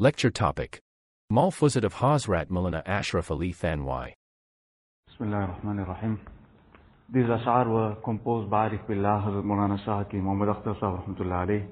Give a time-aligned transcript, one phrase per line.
[0.00, 0.80] Lecture topic.
[1.28, 4.12] Mal Malfuzat of Hazrat Mulana Ashraf Ali Thanwi.
[5.10, 6.20] Bismillahirrahmanirrahim.
[7.12, 11.66] These ashar were composed by Arif Billah Hazrat Mulana Shahaki Muhammad Akhtar Sahib Rahmatullah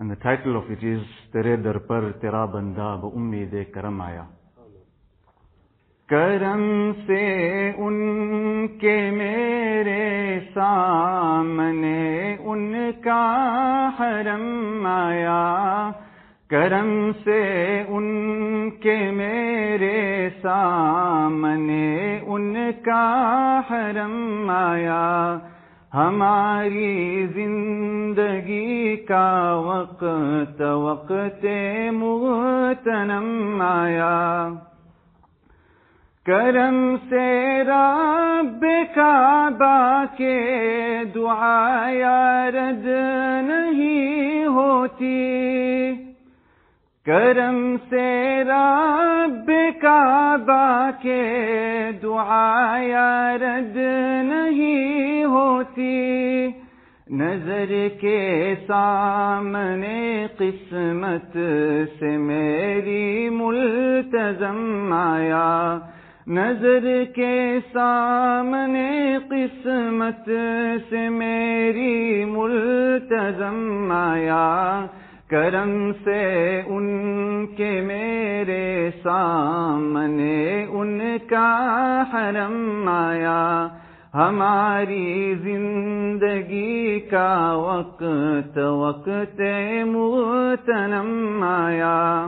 [0.00, 1.00] And the title of it is
[1.32, 4.26] Tere Dar Par Tera Banda Ba Ummi De Karam Aaya.
[6.10, 7.22] करम से
[7.86, 13.22] उनके मेरे सामने उनका
[13.98, 15.38] हरम आया
[16.50, 25.38] کرم سے ان کے میرے سامنے، ان کا حرم آیا۔
[25.94, 31.46] ہماری زندگی کا وقت وقت
[31.92, 34.48] مغتنم آیا۔
[36.26, 40.40] کرم سے رب کعبہ کے
[41.14, 42.86] دعا یارد
[43.48, 45.28] نہیں ہوتی۔
[47.08, 49.50] کرم سے رب
[49.82, 51.22] کا با کے
[52.02, 53.76] دعایا رد
[54.22, 56.46] نہیں ہوتی۔
[57.10, 61.38] نظر کے سامنے قسمت
[61.98, 65.78] سے میری ملتظم آیا
[66.26, 70.30] نظر کے سامنے قسمت
[70.90, 74.86] سے میری ملتظم آیا
[75.30, 76.86] کرم سے ان
[77.46, 83.68] کے میرے سامنے ان کا حرم آیا۔
[84.14, 89.40] ہماری زندگی کا وقت وقت
[89.84, 92.26] متنم آیا۔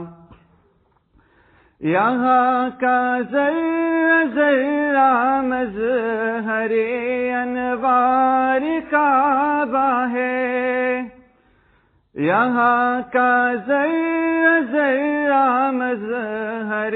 [1.79, 6.71] یہاں کا ذرہ ذرہ مظہر
[7.33, 10.80] انوار کا ہے۔
[12.15, 16.93] یہاں کا ذرہ ذرہ مظہر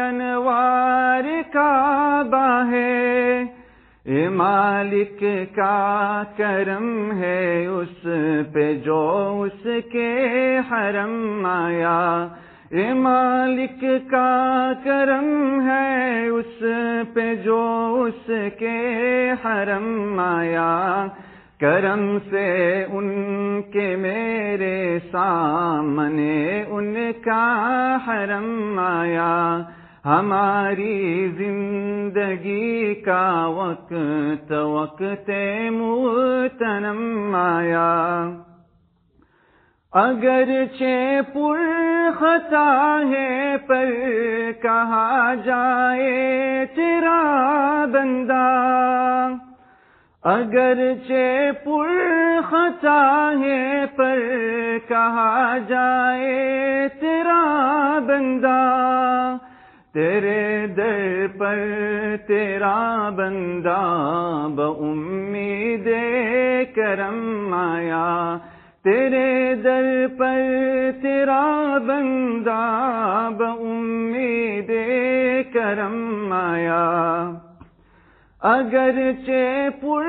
[0.00, 3.44] انوار کا باہے
[4.04, 5.24] یہ مالک
[5.56, 8.06] کا کرم ہے، اس
[8.52, 9.00] پہ جو
[9.42, 12.28] اس کے حرم آیا۔
[12.70, 16.62] یہ مالک کا کرم ہے، اس
[17.14, 17.62] پہ جو
[18.00, 21.06] اس کے حرم آیا۔
[21.60, 23.08] کرم سے ان
[23.62, 29.58] کے میرے سامنے ان کا حرم آیا۔
[30.04, 35.30] ہماری زندگی کا وقت وقت
[35.72, 38.28] موتنم آیا۔
[39.92, 40.64] اگر
[41.32, 41.58] پر
[42.18, 43.90] خطا ہے، پر
[44.62, 48.68] کہا جائے تیرا بندہ۔
[50.24, 51.88] اگرچہ پر
[52.50, 54.18] خطا ہے پر
[54.88, 58.56] کہا جائے تیرا بندہ،
[59.94, 61.58] تیرے در پر
[62.26, 63.78] تیرا بندہ
[64.56, 65.88] بمید
[66.76, 68.36] کرم آیا،
[68.84, 70.40] تیرے در پر
[71.02, 72.60] تیرا بندہ
[73.38, 74.72] بمید
[75.54, 77.07] کرم آیا۔
[78.48, 80.06] اگرچہ پر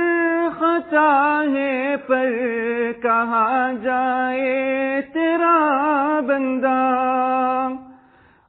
[0.59, 2.31] خطا ہے، پر
[3.01, 7.69] کہا جائے تیرا بندہ۔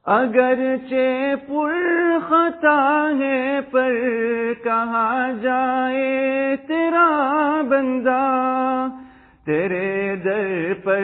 [0.05, 1.73] اگرچہ پر
[2.27, 3.93] خطا ہے، پر
[4.63, 8.87] کہا جائے تیرا بندہ۔
[9.45, 11.01] تیرے در پر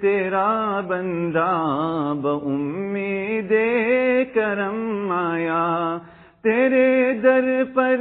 [0.00, 3.54] تیرا بندہ، بہ امید
[4.34, 5.98] کرم آیا۔
[6.44, 7.96] تیرے در پر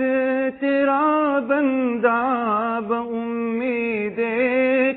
[0.59, 4.19] تیرا بندہ بمید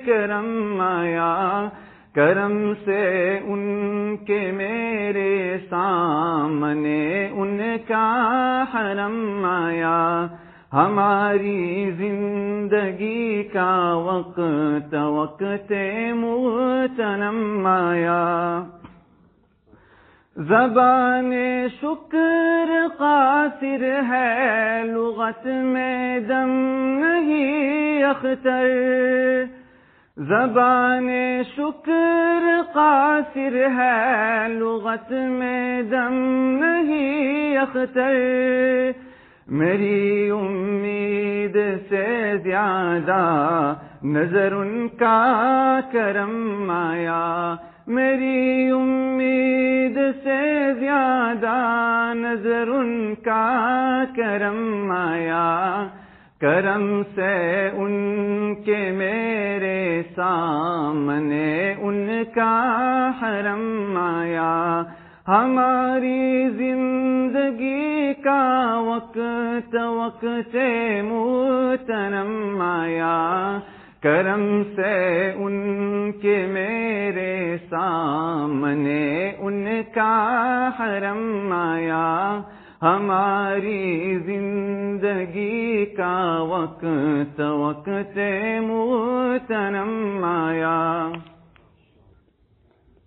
[0.07, 1.69] کرم آیا،
[2.15, 3.63] کرم سے ان
[4.27, 10.27] کے میرے سامنے ان کا حرم آیا۔
[10.73, 15.73] ہماری زندگی کا وقت وقت
[16.15, 18.23] مغتنم آیا۔
[20.37, 21.33] زبان
[21.83, 26.51] شکر قاصر ہے لغت میں دم
[27.05, 28.69] نہیں اختر۔
[30.17, 31.09] زبان
[31.57, 36.15] شکر قاصر ہے لغت میں دم
[36.65, 38.91] نہیں اختر۔
[39.49, 41.59] میری امید
[41.89, 43.75] سے زیادہ
[44.05, 47.55] نظر ان کا کرم آیا۔
[47.87, 51.57] میری امید سے زیادہ
[52.15, 55.87] نظر ان کا کرم آیا۔
[56.41, 57.95] کرم سے ان
[58.55, 64.83] کے میرے سامنے ان کا حرم آیا۔
[65.29, 69.19] ہماری زندگی کا وقت
[69.75, 73.59] وقت سے موترم آیا۔
[74.03, 82.41] کرم سے ان کے میرے سامنے ان کا حرم آیا۔
[82.83, 88.19] ہماری زندگی کا وقت وقت
[88.63, 91.09] مغتنم آیا۔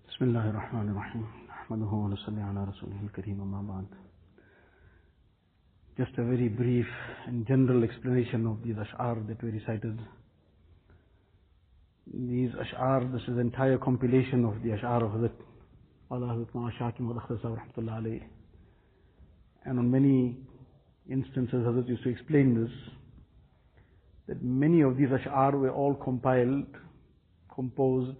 [0.08, 3.84] بسم اللہ الرحمن الرحیم۔ احمده ونصلي على رسوله الكريم اما بعد۔
[6.02, 6.90] Just a very brief
[7.28, 10.25] and general explanation of these ash'ar that we recited.
[12.18, 15.34] These ash'ar, this is entire compilation of the ash'ar of Hazrat
[16.10, 18.22] Allah Hazrat Shakim rahmatullah.
[19.66, 20.38] And on many
[21.12, 22.72] instances Hazrat used to explain this,
[24.30, 26.68] that many of these ash'ar were all compiled,
[27.54, 28.18] composed,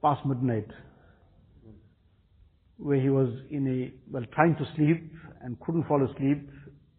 [0.00, 0.68] past midnight,
[2.78, 6.48] where he was in a, well, trying to sleep and couldn't fall asleep,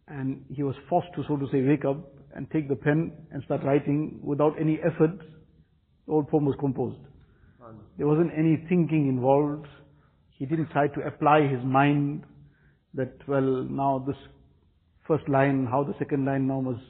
[0.07, 1.97] and he was forced to, so to say, wake up
[2.35, 5.17] and take the pen and start writing without any effort.
[6.05, 6.99] The whole poem was composed.
[7.97, 9.67] There wasn't any thinking involved.
[10.31, 12.23] He didn't try to apply his mind
[12.93, 14.17] that, well, now this
[15.07, 16.81] first line, how the second line now must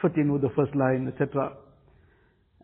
[0.00, 1.52] fit in with the first line, etc.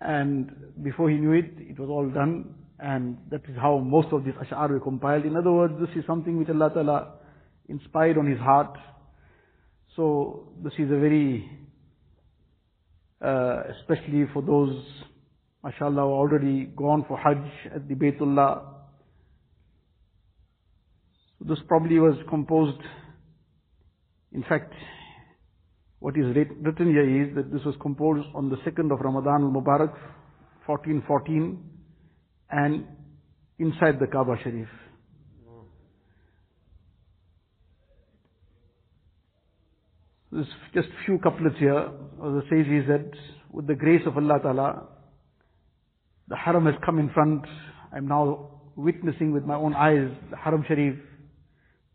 [0.00, 0.50] And
[0.82, 2.54] before he knew it, it was all done.
[2.80, 5.24] And that is how most of these ash'ar were compiled.
[5.24, 7.14] In other words, this is something which Allah Ta'ala
[7.68, 8.76] inspired on his heart.
[9.96, 11.50] So this is a very,
[13.20, 14.80] uh, especially for those,
[15.62, 18.62] mashallah, already gone for Hajj at the Baytullah.
[21.38, 22.80] So this probably was composed,
[24.32, 24.72] in fact,
[26.00, 29.92] what is written here is that this was composed on the 2nd of Ramadan al-Mubarak,
[30.66, 31.58] 1414,
[32.50, 32.84] and
[33.58, 34.68] inside the Kaaba Sharif.
[40.30, 41.78] There's just few couplets here.
[41.78, 41.90] As
[42.20, 43.10] the says is that
[43.50, 44.86] with the grace of Allah Ta'ala,
[46.28, 47.44] the Haram has come in front.
[47.92, 50.96] I'm now witnessing with my own eyes the Haram Sharif.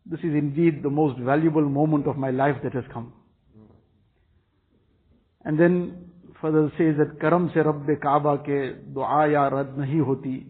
[0.05, 3.13] This is indeed the most valuable moment of my life that has come.
[5.45, 6.09] And then
[6.41, 10.47] further says that karam se Rabbe Kaaba ke dua ya rad nahi hoti.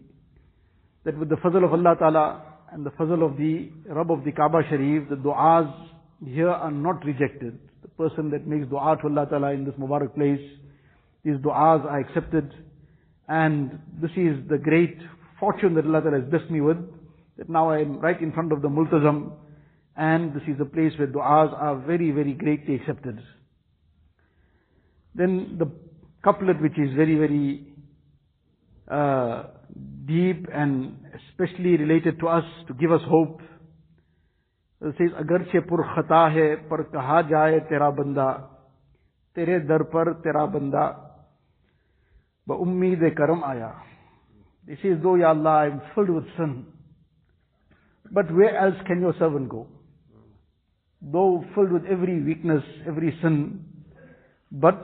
[1.04, 2.42] That with the fazl of Allah Ta'ala
[2.72, 5.72] and the fazl of the Rabb of the Kaaba Sharif, the du'as
[6.24, 7.58] here are not rejected.
[7.82, 10.40] The person that makes dua to Allah Ta'ala in this Mubarak place,
[11.24, 12.52] these du'as are accepted.
[13.27, 14.97] And this is the great
[15.39, 16.77] fortune that Allah Ta'ala has blessed me with,
[17.37, 19.31] that now I am right in front of the Multazam,
[19.95, 23.19] and this is a place where du'as are very, very greatly accepted.
[25.15, 25.69] Then the
[26.23, 27.67] couplet which is very, very
[28.89, 29.43] uh,
[30.05, 30.97] deep and
[31.29, 33.41] especially related to us to give us hope.
[34.81, 38.31] It says, अगरचे पुर खता है पर कहा जाए तेरा बंदा
[39.35, 41.02] तेरे दर पर तेरा बंदा
[42.46, 43.70] But ummi de karam aya.
[44.66, 46.66] This is though, Ya Allah, I'm filled with sin.
[48.10, 49.66] But where else can your servant go?
[51.02, 53.64] Though filled with every weakness, every sin,
[54.50, 54.82] but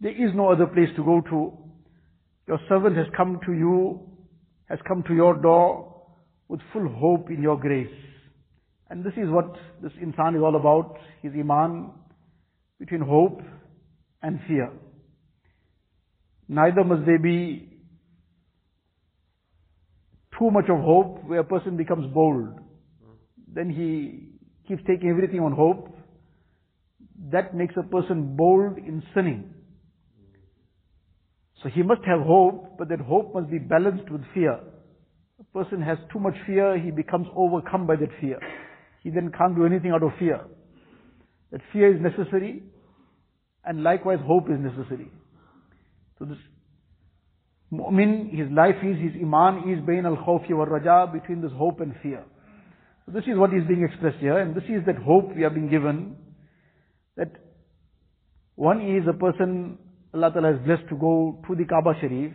[0.00, 1.52] there is no other place to go to.
[2.46, 4.00] Your servant has come to you,
[4.68, 6.02] has come to your door
[6.48, 7.94] with full hope in your grace.
[8.90, 11.90] And this is what this insan is all about, his iman
[12.78, 13.40] between hope
[14.22, 14.70] and fear.
[16.48, 17.68] Neither must there be
[20.38, 22.48] too much of hope where a person becomes bold.
[23.52, 24.28] Then he
[24.66, 25.94] keeps taking everything on hope.
[27.30, 29.54] That makes a person bold in sinning.
[31.62, 34.60] So he must have hope, but that hope must be balanced with fear.
[35.40, 38.38] A person has too much fear, he becomes overcome by that fear.
[39.02, 40.40] He then can't do anything out of fear.
[41.50, 42.62] That fear is necessary,
[43.64, 45.10] and likewise hope is necessary.
[46.18, 46.38] So this
[47.72, 51.94] mu'min, his life is, his iman is bain al-khawfi wa raja, between this hope and
[52.02, 52.24] fear.
[53.06, 55.50] So this is what is being expressed here, and this is that hope we are
[55.50, 56.16] being given,
[57.16, 57.30] that
[58.54, 59.78] one is a person
[60.14, 62.32] Allah Ta'ala has blessed to go to the Kaaba Sharif.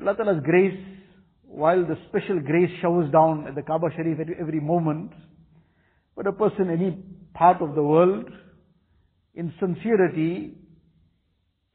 [0.00, 0.78] Allah Ta'ala's grace,
[1.42, 5.12] while the special grace showers down at the Kaaba Sharif at every moment,
[6.16, 6.96] but a person any
[7.34, 8.30] part of the world,
[9.34, 10.54] in sincerity,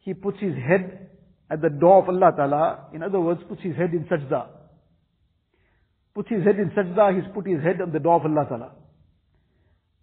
[0.05, 1.09] he puts his head
[1.51, 4.47] at the door of Allah Ta'ala, in other words, puts his head in sajda.
[6.13, 8.71] Puts his head in sajda, he's put his head on the door of Allah Ta'ala.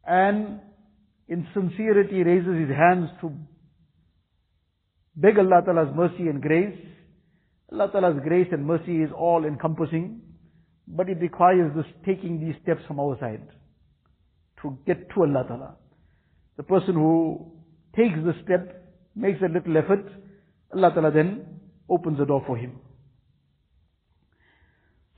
[0.04, 0.61] And
[1.28, 3.32] in sincerity raises his hands to
[5.16, 6.76] beg Allah Ta'ala's mercy and grace.
[7.73, 10.21] Allah Ta'ala's grace and mercy is all encompassing.
[10.87, 13.42] but it requires this taking these steps from our side
[14.61, 15.75] to get to Allah Ta'ala.
[16.56, 17.52] The person who
[17.97, 18.82] takes the step,
[19.14, 20.07] makes a little effort,
[20.75, 22.78] Allah Ta'ala then opens the door for him.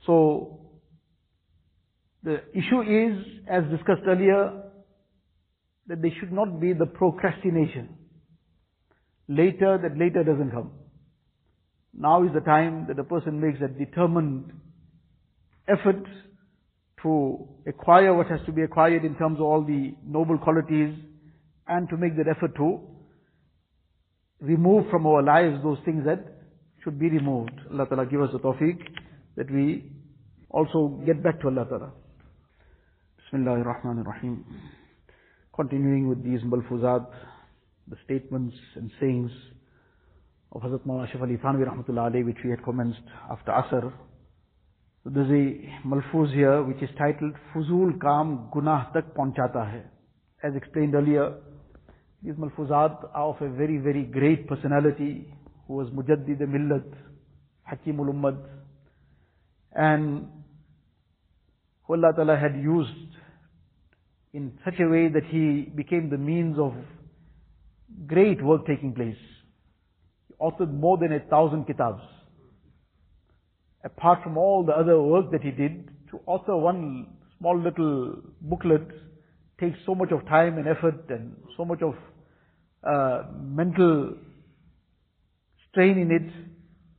[0.05, 0.59] So,
[2.23, 4.63] the issue is, as discussed earlier,
[5.87, 7.89] that there should not be the procrastination.
[9.27, 10.71] Later, that later doesn't come.
[11.97, 14.51] Now is the time that the person makes a determined
[15.67, 16.03] effort
[17.03, 20.95] to acquire what has to be acquired in terms of all the noble qualities
[21.67, 22.81] and to make that effort to
[24.41, 26.35] remove from our lives those things that
[26.83, 27.51] should be removed.
[27.71, 28.77] Allah Ta'ala give us the tawfiq
[29.37, 29.91] that we
[30.49, 31.91] also get back to Allah Ta'ala.
[33.17, 34.45] Bismillah ar-Rahman ar-Rahim.
[35.55, 37.07] Continuing with these malfuzat,
[37.87, 39.31] the statements and sayings
[40.51, 43.91] of Hazrat Mawlana Ashraf Ali Thanwi Rahmatullah which we had commenced after Asr.
[45.03, 49.83] So there's a malfuz here which is titled Fuzul Kam Gunah Tak Paunchata Hai.
[50.43, 51.35] As explained earlier,
[52.25, 55.27] these malfuzat are of a very, very great personality
[55.67, 56.91] who was Mujaddid Millat,
[57.71, 58.37] Hakimul Ummad,
[59.73, 60.27] and
[61.83, 62.89] who Allah Ta'ala had used
[64.33, 66.73] in such a way that he became the means of
[68.07, 69.21] great work taking place.
[70.27, 72.01] He authored more than a thousand kitabs.
[73.83, 77.05] Apart from all the other work that he did, to author one
[77.37, 78.87] small little booklet
[79.59, 81.93] takes so much of time and effort and so much of
[82.85, 84.15] uh, mental
[85.71, 86.31] strain in it.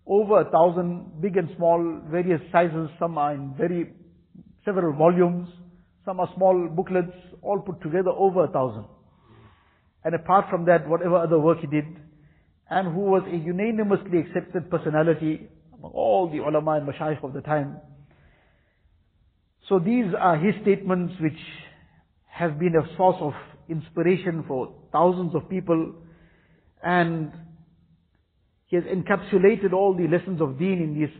[0.06, 2.88] Over a thousand, big and small, various sizes.
[2.98, 3.92] Some are in very
[4.64, 5.48] several volumes.
[6.04, 7.12] Some are small booklets,
[7.42, 8.84] all put together over a thousand.
[10.04, 11.84] And apart from that, whatever other work he did,
[12.70, 17.40] and who was a unanimously accepted personality among all the ulama and mashayikh of the
[17.40, 17.78] time.
[19.68, 21.38] So these are his statements which
[22.28, 23.32] have been a source of
[23.68, 25.94] inspiration for thousands of people
[26.82, 27.32] and
[28.66, 31.14] he has encapsulated all the lessons of deen in these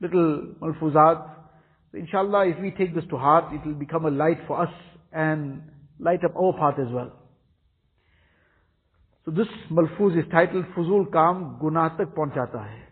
[0.00, 1.30] little malfuzat.
[1.92, 4.72] So inshallah, if we take this to heart, it will become a light for us
[5.12, 5.62] and
[5.98, 7.12] light up our path as well.
[9.24, 12.82] So this malfuz is titled Fuzul Kam Gunah Tak Paunchata Hai.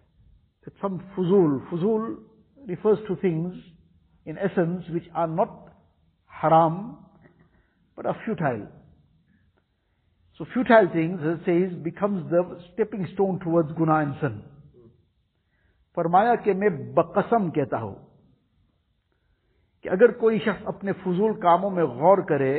[0.64, 2.16] That some fuzul, fuzul
[2.66, 3.54] refers to things
[4.24, 5.74] in essence which are not
[6.26, 6.98] haram,
[7.98, 8.66] but are futile.
[10.40, 14.40] So futile things, it says, becomes the stepping stone towards guna and sin.
[15.96, 17.94] فرمایا کہ میں بقسم کہتا ہوں
[19.84, 22.54] کہ اگر کوئی شخص اپنے فضول کاموں میں غور کرے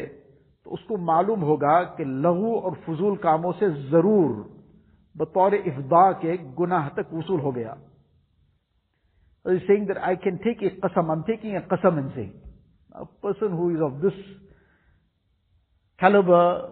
[0.65, 4.35] تو اس کو معلوم ہوگا کہ لہو اور فضول کاموں سے ضرور
[5.15, 7.73] بطور افدا کے گناہ تک وصول ہو گیا
[9.45, 13.69] saying that I can take اے قسم ایم ٹیکنگ اے قسم in seeing person who
[13.69, 14.21] is of this
[16.03, 16.69] caliber,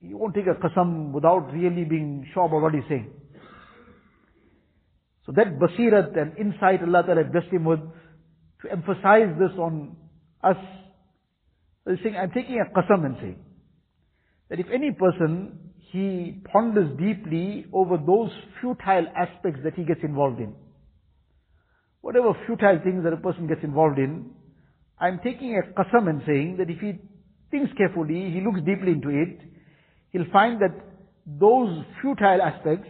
[0.00, 3.10] he won't take a qasam without really being sure about what he's saying.
[5.24, 7.80] So that basirat and insight Allah Ta'ala blessed him with,
[8.62, 9.96] to emphasize this on
[10.42, 10.56] us,
[11.88, 13.38] he's saying, I'm taking a qasam and saying,
[14.50, 15.58] that if any person,
[15.92, 18.30] he ponders deeply over those
[18.60, 20.54] futile aspects that he gets involved in,
[22.00, 24.32] whatever futile things that a person gets involved in,
[24.98, 26.98] I'm taking a qasam and saying that if he
[27.54, 29.38] thinks carefully, he looks deeply into it,
[30.10, 30.74] he'll find that
[31.24, 32.88] those futile aspects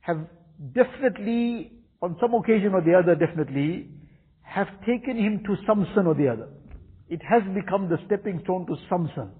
[0.00, 0.18] have
[0.72, 3.88] definitely, on some occasion or the other definitely,
[4.42, 6.48] have taken him to some sin or the other.
[7.08, 9.30] It has become the stepping stone to some sin.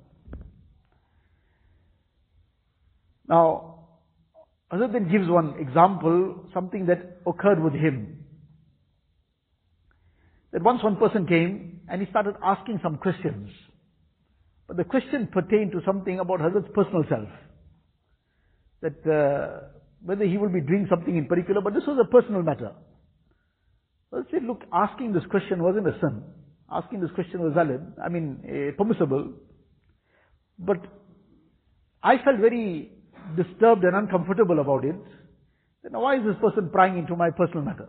[3.29, 3.87] Now,
[4.73, 8.25] Hazrat then gives one example, something that occurred with him
[10.53, 13.51] that once one person came and he started asking some questions.
[14.69, 17.29] But the question pertained to something about Hazrat's personal self.
[18.83, 19.69] That uh,
[20.05, 22.73] whether he will be doing something in particular, but this was a personal matter.
[24.13, 26.23] I said, look, asking this question wasn't a sin.
[26.71, 29.33] Asking this question was valid, I mean, uh, permissible.
[30.59, 30.79] But
[32.03, 32.93] I felt very
[33.37, 34.97] disturbed and uncomfortable about it.
[35.91, 37.89] Now why is this person prying into my personal matter?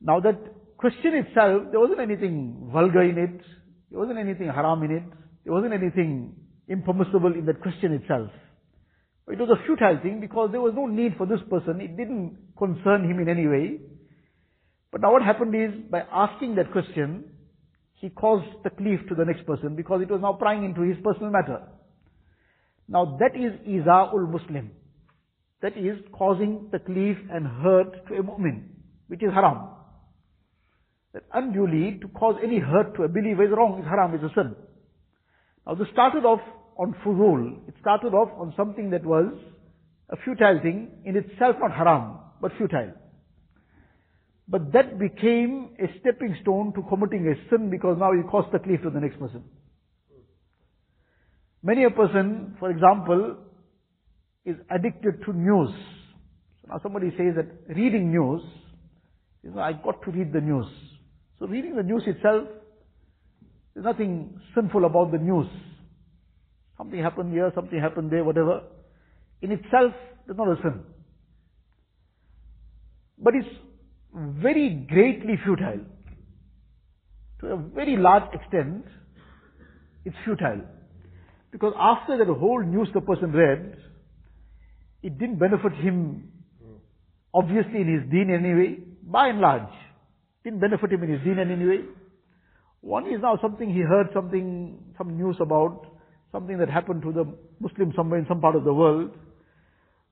[0.00, 0.38] Now that
[0.76, 3.40] question itself, there wasn't anything vulgar in it,
[3.94, 5.04] there wasn't anything haram in it,
[5.44, 6.34] there wasn't anything
[6.68, 8.28] impermissible in that question itself.
[9.28, 12.36] It was a futile thing because there was no need for this person, it didn't
[12.58, 13.78] concern him in any way.
[14.90, 17.22] But now what happened is, by asking that question,
[17.92, 20.96] he caused the taklif to the next person because it was now prying into his
[21.04, 21.62] personal matter.
[22.88, 24.72] Now that is iza'ul Muslim.
[25.62, 28.64] That is causing the taklif and hurt to a mu'min.
[29.06, 29.68] which is haram.
[31.14, 34.34] That unduly to cause any hurt to a believer is wrong, is haram, is a
[34.34, 34.56] sin.
[35.66, 36.40] Now this started off
[36.76, 37.68] on fuzul.
[37.68, 39.32] It started off on something that was
[40.10, 42.92] a futile thing, in itself not haram, but futile.
[44.48, 48.82] But that became a stepping stone to committing a sin because now you cause taklif
[48.82, 49.44] to the next person.
[51.62, 53.36] Many a person, for example,
[54.44, 55.70] is addicted to news.
[56.60, 58.42] So now somebody says that reading news,
[59.42, 60.66] you know, I got to read the news.
[61.38, 62.48] So reading the news itself,
[63.74, 65.46] there's nothing sinful about the news.
[66.78, 68.62] Something happened here, something happened there, whatever.
[69.42, 69.92] In itself,
[70.26, 70.80] there's not a sin.
[73.18, 73.48] But it's
[74.14, 75.80] very greatly futile.
[77.40, 78.84] To a very large extent,
[80.04, 80.62] it's futile.
[81.50, 83.76] Because after that whole news the person read,
[85.02, 86.32] it didn't benefit him,
[87.32, 89.72] obviously in his deen anyway, by and large.
[90.44, 91.80] Didn't benefit him in his deen in any way.
[92.82, 95.86] One is now something he heard something, some news about,
[96.32, 97.24] something that happened to the
[97.60, 99.12] Muslim somewhere in some part of the world.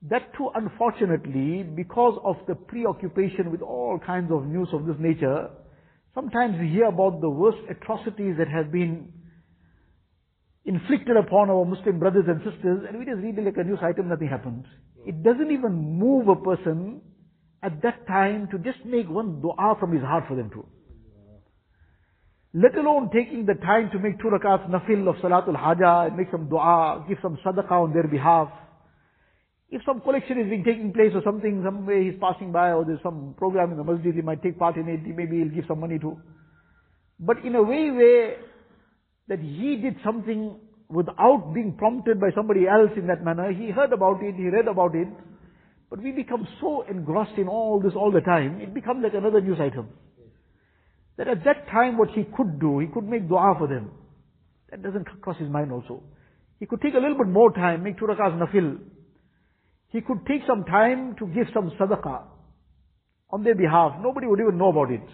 [0.09, 5.49] That too, unfortunately, because of the preoccupation with all kinds of news of this nature,
[6.15, 9.13] sometimes we hear about the worst atrocities that have been
[10.65, 14.09] inflicted upon our Muslim brothers and sisters, and we just read like a news item,
[14.09, 14.65] nothing happens.
[15.05, 17.01] It doesn't even move a person
[17.63, 20.65] at that time to just make one dua from his heart for them too.
[22.53, 26.49] Let alone taking the time to make two rakats nafil of Salatul Haja, make some
[26.49, 28.49] dua, give some sadaqah on their behalf.
[29.69, 33.01] If some collection is being taking place or something, somewhere he's passing by or there's
[33.01, 35.79] some program in the masjid, he might take part in it, maybe he'll give some
[35.79, 36.15] money to.
[37.19, 38.35] But in a way where
[39.29, 43.93] that he did something without being prompted by somebody else in that manner, he heard
[43.93, 45.07] about it, he read about it,
[45.93, 49.39] but we become so engrossed in all this all the time, it becomes like another
[49.39, 49.89] news item.
[51.19, 53.91] That at that time what he could do, he could make dua for them.
[54.71, 56.01] That doesn't cross his mind also.
[56.59, 58.79] He could take a little bit more time, make two nafil,
[59.89, 62.23] he could take some time to give some sadaqah
[63.29, 63.93] on their behalf.
[64.01, 65.07] Nobody would even know about it.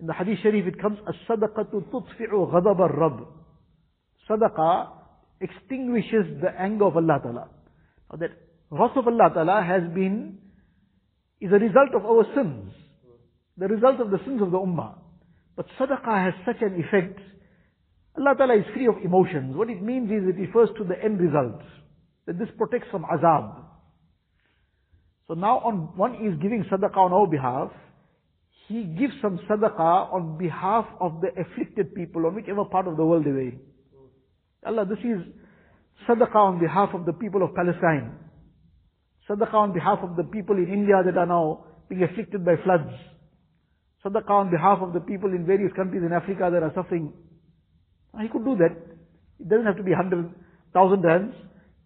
[0.00, 3.28] In the hadith sharif it comes, as-sadaqatu tutfi'u ghadab ar-rabb.
[4.28, 4.88] Sadaqah
[5.40, 7.48] extinguishes the anger of Allah Ta'ala.
[8.10, 8.30] Now that
[8.70, 10.38] wrath of Allah Ta'ala has been,
[11.40, 12.72] is a result of our sins.
[13.56, 14.98] The result of the sins of the ummah.
[15.56, 17.20] But sadaqah has such an effect.
[18.18, 19.56] Allah Ta'ala is free of emotions.
[19.56, 21.60] What it means is it refers to the end result.
[22.26, 23.62] That this protects from azab.
[25.28, 27.70] So now on one is giving sadaqah on our behalf,
[28.68, 33.04] he gives some sadaqah on behalf of the afflicted people on whichever part of the
[33.04, 33.60] world they were in.
[34.66, 35.20] Allah, this is
[36.08, 38.23] sadaqah on behalf of the people of Palestine.
[39.28, 42.90] Sadaqah on behalf of the people in India that are now being afflicted by floods.
[44.04, 47.12] Sadaqah on behalf of the people in various countries in Africa that are suffering.
[48.20, 48.76] He could do that.
[49.40, 50.30] It doesn't have to be hundred
[50.72, 51.34] thousand rands.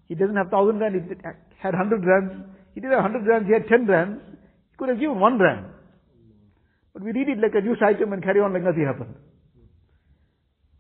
[0.07, 0.99] He doesn't have thousand rands.
[1.09, 1.15] He
[1.63, 2.45] had hundred rands.
[2.75, 4.23] He did a hundred rands, he had ten rands.
[4.71, 5.67] He could have given one rand.
[6.93, 9.15] But we read it like a news item and carry on like nothing happened.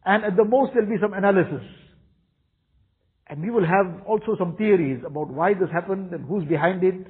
[0.04, 1.62] And at the most there'll be some analysis.
[3.28, 7.06] And we will have also some theories about why this happened and who's behind it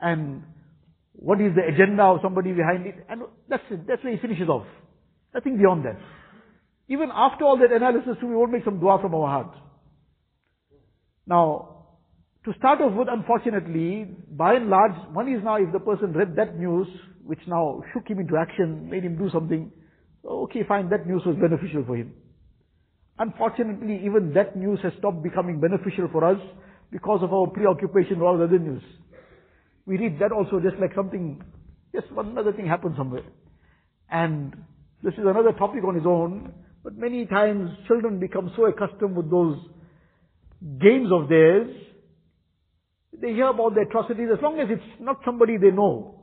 [0.00, 0.42] and
[1.12, 2.96] what is the agenda of somebody behind it.
[3.08, 3.86] And that's it.
[3.86, 4.66] That's where he finishes off.
[5.34, 5.98] Nothing beyond that.
[6.88, 9.54] Even after all that analysis, we won't make some dua from our heart.
[11.26, 11.86] Now,
[12.44, 16.36] to start off with, unfortunately, by and large, one is now if the person read
[16.36, 16.88] that news,
[17.24, 19.70] which now shook him into action, made him do something,
[20.24, 22.12] okay, fine, that news was beneficial for him.
[23.20, 26.38] Unfortunately, even that news has stopped becoming beneficial for us
[26.90, 28.82] because of our preoccupation with all other news.
[29.86, 31.40] We read that also just like something,
[31.94, 33.22] just one other thing happened somewhere.
[34.10, 34.56] And
[35.04, 36.52] this is another topic on its own,
[36.82, 39.56] but many times children become so accustomed with those
[40.80, 41.70] games of theirs
[43.20, 46.14] they hear about the atrocities as long as it's not somebody they know,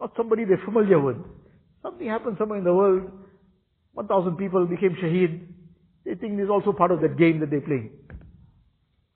[0.00, 1.16] not somebody they're familiar with.
[1.82, 3.10] Something happened somewhere in the world,
[3.94, 5.46] 1,000 people became shaheed.
[6.04, 7.90] They think this is also part of that game that they're play.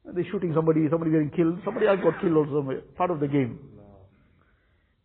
[0.05, 3.59] They're shooting somebody, somebody getting killed, somebody else got killed also part of the game.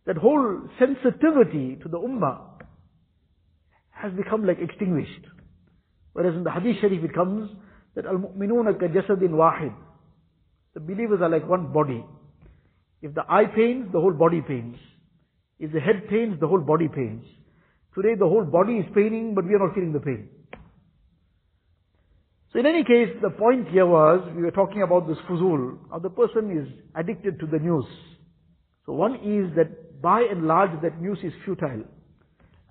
[0.06, 2.40] That whole sensitivity to the ummah
[3.90, 5.26] has become like extinguished.
[6.12, 7.50] Whereas in the hadith sharif it comes
[7.94, 9.74] that al-mu'minuna ka jasadin wahid.
[10.74, 12.04] The believers are like one body.
[13.00, 14.76] If the eye pains, the whole body pains.
[15.58, 17.24] If the head pains, the whole body pains.
[17.94, 20.28] Today the whole body is paining, but we are not feeling the pain.
[22.52, 25.78] So in any case, the point here was, we were talking about this fuzul.
[25.90, 27.86] Now the person is addicted to the news.
[28.84, 31.84] So one is that by and large that news is futile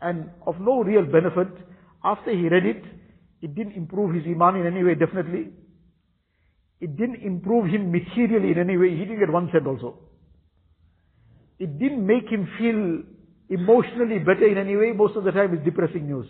[0.01, 1.47] and of no real benefit.
[2.03, 2.83] After he read it,
[3.41, 5.49] it didn't improve his iman in any way, definitely.
[6.79, 8.91] It didn't improve him materially in any way.
[8.91, 9.99] He didn't get one cent also.
[11.59, 13.03] It didn't make him feel
[13.49, 14.91] emotionally better in any way.
[14.91, 16.27] Most of the time it's depressing news.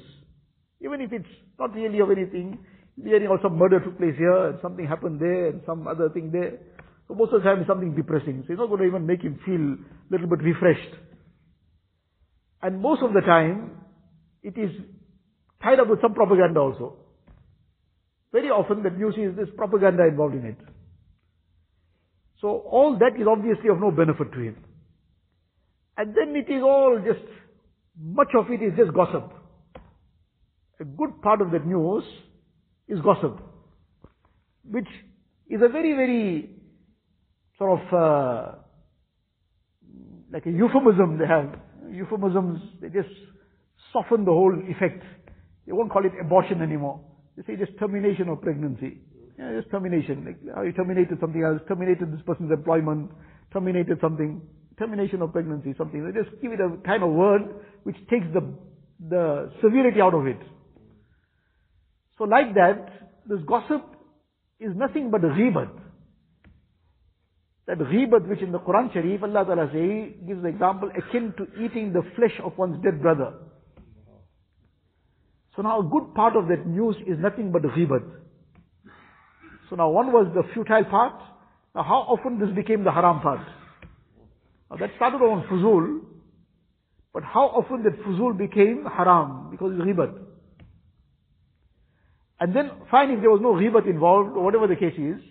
[0.81, 1.25] Even if it's
[1.57, 2.59] not really of anything,
[3.03, 6.59] hearing also murder took place here, and something happened there, and some other thing there.
[7.07, 8.43] So most of the time it's something depressing.
[8.47, 10.95] So it's not going to even make him feel a little bit refreshed.
[12.61, 13.71] And most of the time,
[14.43, 14.71] it is
[15.61, 16.97] tied up with some propaganda also.
[18.31, 20.57] Very often the news is this propaganda involved in it.
[22.39, 24.57] So all that is obviously of no benefit to him.
[25.97, 27.25] And then it is all just,
[27.99, 29.31] much of it is just gossip.
[30.79, 32.03] A good part of the news
[32.91, 33.39] is gossip.
[34.69, 34.87] Which
[35.49, 36.49] is a very, very
[37.57, 38.51] sort of, uh,
[40.31, 41.55] like a euphemism they have.
[41.91, 43.09] Euphemisms, they just
[43.91, 45.03] soften the whole effect.
[45.65, 47.01] They won't call it abortion anymore.
[47.35, 48.99] They say just termination of pregnancy.
[49.37, 50.25] Yeah, just termination.
[50.25, 53.11] Like how you terminated something else, terminated this person's employment,
[53.51, 54.41] terminated something,
[54.77, 56.05] termination of pregnancy, something.
[56.05, 57.41] They just give it a kind of word
[57.83, 58.53] which takes the,
[59.09, 60.39] the severity out of it.
[62.21, 63.81] So like that, this gossip
[64.59, 65.71] is nothing but ghibat.
[67.65, 71.47] That ghibat which in the Quran Sharif, Allah Ta'ala say, gives the example akin to
[71.65, 73.33] eating the flesh of one's dead brother.
[75.55, 78.03] So now a good part of that news is nothing but ghibat.
[79.71, 81.19] So now one was the futile part.
[81.73, 83.47] Now how often this became the haram part?
[84.69, 86.01] Now that started on fuzul,
[87.15, 90.27] but how often that fuzul became haram because it's ghibat.
[92.41, 95.21] And then fine if there was no ghibat involved or whatever the case is,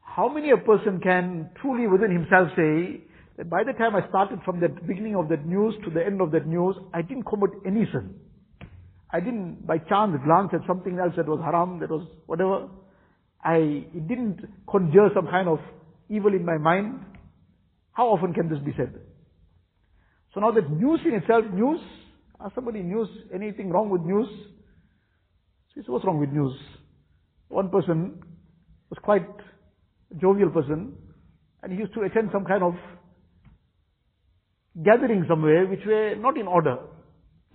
[0.00, 3.04] how many a person can truly within himself say
[3.36, 6.20] that by the time I started from the beginning of that news to the end
[6.20, 8.16] of that news, I didn't commit any sin.
[9.12, 12.68] I didn't by chance glance at something else that was haram, that was whatever.
[13.44, 15.60] I it didn't conjure some kind of
[16.10, 16.98] evil in my mind.
[17.92, 18.92] How often can this be said?
[20.34, 21.78] So now that news in itself, news,
[22.44, 24.26] ask somebody news, anything wrong with news?
[25.84, 26.54] So what's wrong with news?
[27.48, 28.22] One person
[28.90, 29.26] was quite
[30.10, 30.94] a jovial person
[31.62, 32.74] and he used to attend some kind of
[34.84, 36.78] gathering somewhere which were not in order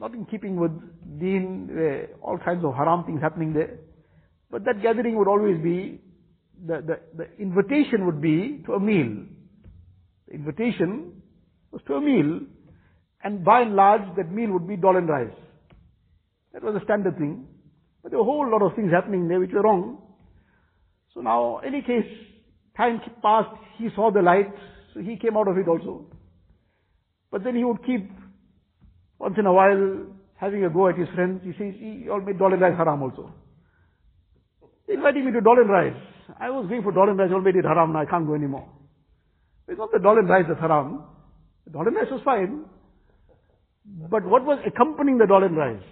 [0.01, 0.71] not in keeping with
[1.19, 1.69] deen,
[2.21, 3.77] all kinds of haram things happening there.
[4.49, 6.01] But that gathering would always be,
[6.65, 9.25] the, the, the invitation would be to a meal.
[10.27, 11.21] The invitation
[11.71, 12.41] was to a meal,
[13.23, 15.37] and by and large that meal would be dal and rice.
[16.53, 17.45] That was a standard thing.
[18.01, 20.01] But there were a whole lot of things happening there which were wrong.
[21.13, 22.05] So now, any case,
[22.75, 24.53] time passed, he saw the light,
[24.93, 26.05] so he came out of it also.
[27.31, 28.09] But then he would keep
[29.21, 32.39] once in a while, having a go at his friends, he says, he all made
[32.39, 33.31] dal and rice haram also.
[34.87, 36.01] They invited me to dal and rice.
[36.39, 38.33] I was going for dal and rice, all made it haram, now I can't go
[38.33, 38.67] anymore.
[39.67, 41.03] It's not the dal and rice that's haram.
[41.65, 42.65] The dal and rice was fine.
[44.09, 45.83] But what was accompanying the dal and rice?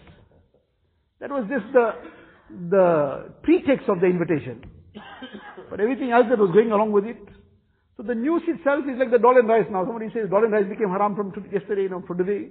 [1.19, 1.91] That was just the,
[2.69, 4.63] the pretext of the invitation.
[5.69, 7.19] But everything else that was going along with it.
[7.97, 9.86] So the news itself is like the dal and rice now.
[9.86, 12.47] Somebody says dal and rice became haram from yesterday, you know, from today.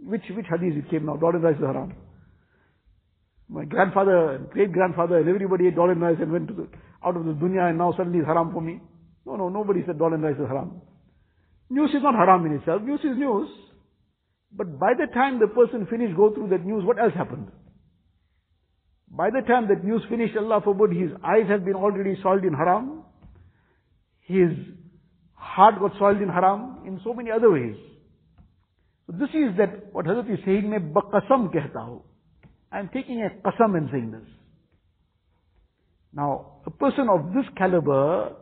[0.00, 1.16] Which, which hadith it came now?
[1.16, 1.94] Dal and rice is haram.
[3.48, 6.68] My grandfather and great grandfather and everybody ate dal and rice and went to the,
[7.04, 8.80] out of the dunya and now suddenly it's haram for me.
[9.26, 10.80] No, no, nobody said dal and rice is haram.
[11.68, 12.80] News is not haram in itself.
[12.82, 13.50] News is news.
[14.56, 17.48] But by the time the person finished go through that news, what else happened?
[19.10, 22.54] By the time that news finished, Allah forbid, his eyes had been already soiled in
[22.54, 23.02] haram.
[24.20, 24.50] His
[25.34, 27.74] heart got soiled in haram in so many other ways.
[29.06, 32.00] So this is that what Hazrat is saying, main baqasam kehta.
[32.70, 34.28] I'm taking a qasam and saying this.
[36.12, 38.36] Now, a person of this caliber,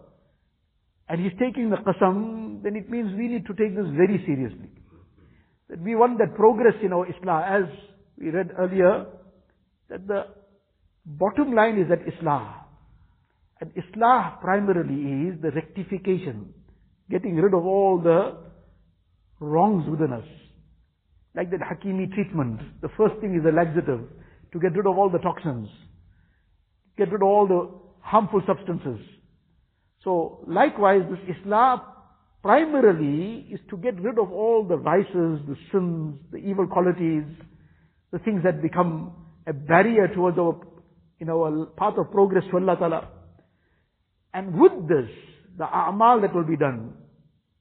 [1.09, 4.71] and he's taking the qasam, then it means we need to take this very seriously.
[5.71, 7.69] That we want that progress in our Islah, as
[8.19, 9.07] we read earlier,
[9.89, 10.25] that the
[11.09, 12.55] bottom line is that Islah.
[13.61, 16.53] And Islah primarily is the rectification,
[17.11, 18.37] getting rid of all the
[19.41, 20.27] wrongs within us.
[21.35, 22.61] Like that Hakimi treatment.
[22.83, 24.07] The first thing is a laxative
[24.53, 25.69] to get rid of all the toxins,
[26.97, 29.01] get rid of all the harmful substances.
[30.05, 31.83] So likewise, this Islah
[32.43, 37.25] primarily is to get rid of all the vices, the sins, the evil qualities,
[38.13, 39.13] the things that become
[39.47, 40.59] a barrier towards our,
[41.21, 43.09] in our path of progress to Allah Ta'ala.
[44.35, 45.09] And with this,
[45.57, 46.95] the a'mal that will be done,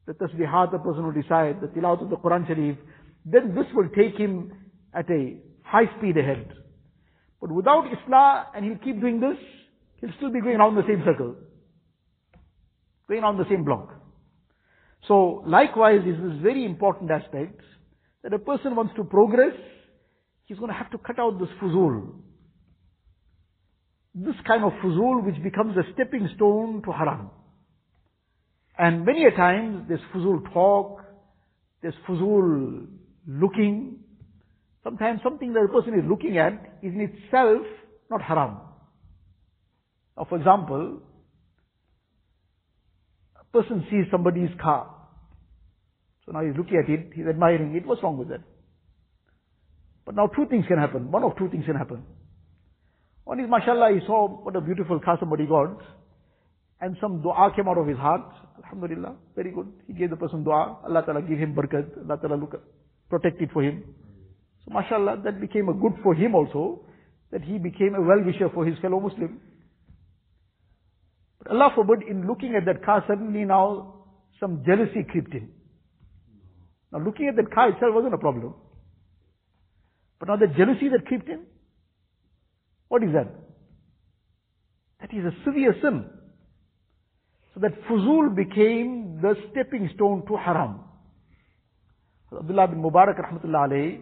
[0.06, 2.78] the tasbihat the person will decide, the tilawat of the Quran Sharif,
[3.26, 4.52] then this will take him
[4.94, 6.54] at a high speed ahead.
[7.42, 9.38] But without Islah, and he'll keep doing this,
[10.00, 11.36] he'll still be going around the same circle.
[13.08, 13.94] Going around the same block.
[15.08, 17.62] So, likewise, this is very important aspect,
[18.24, 19.54] that a person wants to progress,
[20.46, 22.14] he's going to have to cut out this fuzul.
[24.20, 27.30] This kind of fuzul which becomes a stepping stone to haram.
[28.78, 31.04] And many a times, there's fuzul talk,
[31.84, 32.88] there's fuzul
[33.28, 34.00] looking.
[34.84, 37.66] Sometimes something that a person is looking at is in itself
[38.10, 38.58] not haram.
[40.18, 41.00] Now, for example,
[43.40, 44.96] a person sees somebody's car.
[46.26, 47.86] So now he's looking at it, he's admiring it.
[47.86, 48.42] What's wrong with that?
[50.06, 51.12] But now two things can happen.
[51.12, 52.04] One of two things can happen.
[53.28, 55.82] One is, mashallah, he saw what a beautiful car somebody got,
[56.80, 58.24] and some dua came out of his heart.
[58.64, 59.68] Alhamdulillah, very good.
[59.86, 60.80] He gave the person dua.
[60.88, 62.06] Allah Ta'ala give him barakat.
[62.06, 62.56] Allah Ta'ala look,
[63.10, 63.84] protect it for him.
[64.64, 66.86] So mashallah, that became a good for him also,
[67.34, 69.42] that he became a well-wisher for his fellow Muslim.
[71.44, 74.06] But Allah forbid, in looking at that car, suddenly now
[74.40, 75.50] some jealousy crept in.
[76.94, 78.54] Now looking at that car itself wasn't a problem.
[80.18, 81.42] But now the jealousy that crept in,
[82.88, 83.28] what is that?
[85.02, 86.06] That is a severe sin.
[87.54, 90.82] So that fuzul became the stepping stone to haram.
[92.32, 94.00] Abdullah bin Mubarak rahmatullah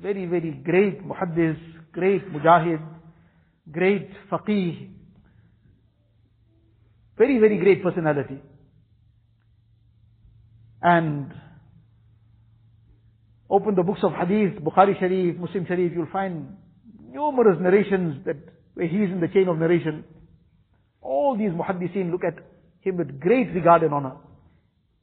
[0.00, 1.58] very, very great muhaddis,
[1.92, 2.80] great mujahid,
[3.70, 4.88] great faqih,
[7.16, 8.40] very, very great personality.
[10.80, 11.32] And
[13.50, 16.56] open the books of hadith, Bukhari Sharif, Muslim Sharif, you'll find
[17.11, 18.37] numerous narrations that
[18.73, 20.03] where he is in the chain of narration.
[21.01, 22.35] All these muhaddiseen look at
[22.81, 24.15] him with great regard and honor.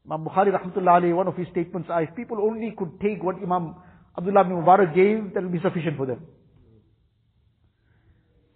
[0.04, 3.36] Imam Bukhari rahmatullah alayhi, one of his statements are, if people only could take what
[3.36, 3.76] Imam
[4.16, 6.26] Abdullah ibn Mubarak gave, that will be sufficient for them.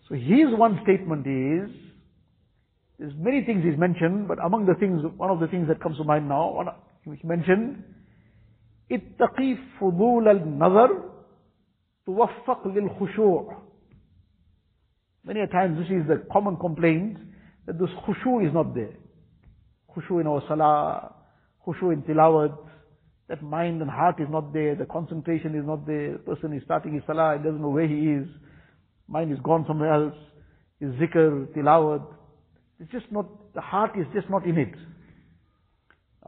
[0.09, 1.71] So his one statement is,
[2.99, 5.97] there's many things he's mentioned, but among the things, one of the things that comes
[5.99, 6.67] to mind now, one,
[7.05, 7.83] he mentioned,
[8.91, 10.91] اتقي فضول النظر
[12.09, 13.57] توفق للخشوع
[15.27, 17.17] Many a times this is the common complaint
[17.67, 18.93] that this khushu is not there.
[19.97, 21.15] Khushu in our salah,
[21.67, 22.55] khushu in tilawat,
[23.29, 26.63] that mind and heart is not there, the concentration is not there, the person is
[26.65, 28.29] starting his salah, he doesn't know where he is,
[29.09, 30.15] mind is gone somewhere else,
[30.79, 32.05] his zikr, tilawat,
[32.79, 34.75] it's just not, the heart is just not in it.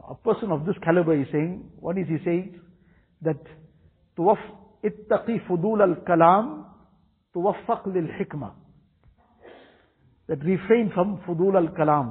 [0.09, 2.59] A person of this caliber is saying, what is he saying?
[3.21, 3.43] That
[4.17, 4.39] توف
[4.85, 6.63] اتقي فضول الكلام
[7.33, 8.51] توفق للحكمة
[10.27, 12.07] that refrain from fudul al kalam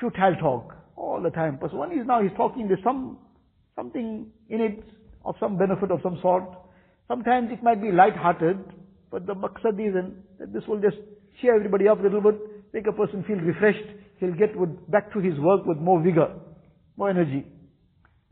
[0.00, 3.18] futile talk all the time because one is now he's talking there's some
[3.76, 4.82] something in it
[5.24, 6.44] of some benefit of some sort
[7.08, 8.58] sometimes it might be light hearted
[9.10, 9.94] but the maqsad is
[10.38, 10.96] that this will just
[11.40, 12.40] cheer everybody up a little bit
[12.72, 16.28] make a person feel refreshed he'll get with, back to his work with more vigor
[16.96, 17.44] more energy.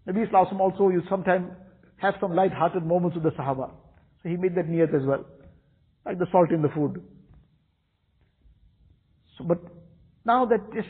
[0.09, 1.51] Nabi Islam also you sometimes
[1.98, 3.72] have some light-hearted moments with the Sahaba.
[4.24, 5.26] So he made that niyat as well.
[6.06, 7.02] Like the salt in the food.
[9.38, 9.60] So, but
[10.26, 10.88] now that just,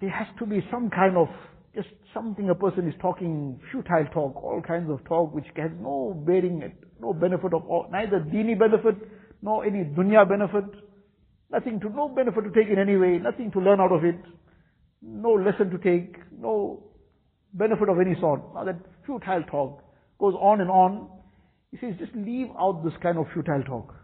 [0.00, 1.28] there has to be some kind of,
[1.74, 6.22] just something a person is talking, futile talk, all kinds of talk which has no
[6.26, 8.96] bearing, no benefit of, all, neither dini benefit,
[9.42, 10.64] nor any dunya benefit,
[11.50, 14.16] nothing to, no benefit to take in any way, nothing to learn out of it
[15.04, 16.82] no lesson to take, no
[17.52, 18.40] benefit of any sort.
[18.54, 19.83] Now that futile talk
[20.23, 21.07] goes on and on.
[21.71, 23.95] He says, just leave out this kind of futile talk.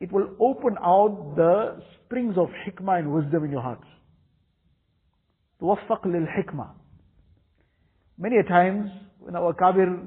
[0.00, 3.84] It will open out the springs of hikmah and wisdom in your heart.
[5.60, 6.70] توفق للحكمة.
[8.18, 10.06] Many a times when our kabir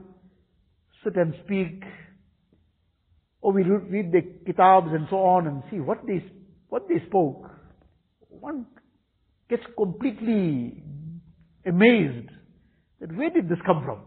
[1.04, 1.84] sit and speak,
[3.42, 6.24] or we read the kitabs and so on and see what they,
[6.70, 7.50] what they spoke,
[8.30, 8.66] one
[9.50, 10.84] gets completely
[11.66, 12.30] amazed
[13.00, 14.00] that where did this come from?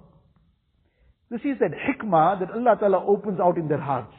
[1.30, 4.14] This is that hikmah that Allah Ta'ala opens out in their hearts.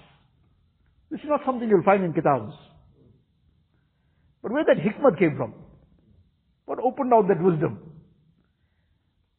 [1.10, 2.52] This is not something you'll find in kitabs.
[4.42, 5.54] But where that hikmah came from?
[6.64, 7.78] What opened out that wisdom?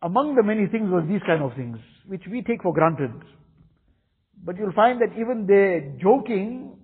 [0.02, 1.78] Among the many things was these kind of things,
[2.08, 3.12] which we take for granted.
[4.44, 6.78] But you'll find that even their joking,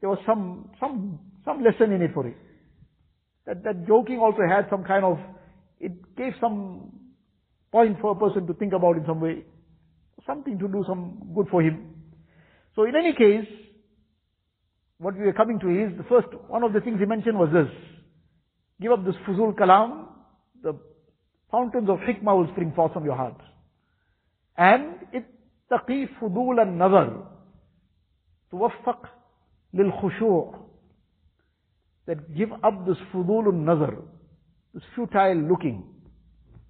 [0.00, 2.36] there was some, some, some lesson in it for it.
[3.46, 5.18] That, that joking also had some kind of,
[5.80, 6.92] it gave some
[7.72, 9.44] point for a person to think about in some way.
[10.26, 11.94] Something to do some good for him.
[12.74, 13.48] So in any case,
[14.98, 17.50] what we are coming to is, the first, one of the things he mentioned was
[17.52, 17.68] this.
[18.80, 20.06] Give up this fuzul kalam,
[20.62, 20.74] the
[21.52, 23.38] Fountains of hikmah will spring forth from your heart.
[24.56, 27.28] And ittaqi fudul al-nazar.
[28.50, 29.08] Tuwaffaq
[29.74, 30.54] lil-khushu'
[32.06, 33.98] That give up this fudul al-nazar.
[34.72, 35.84] This futile looking.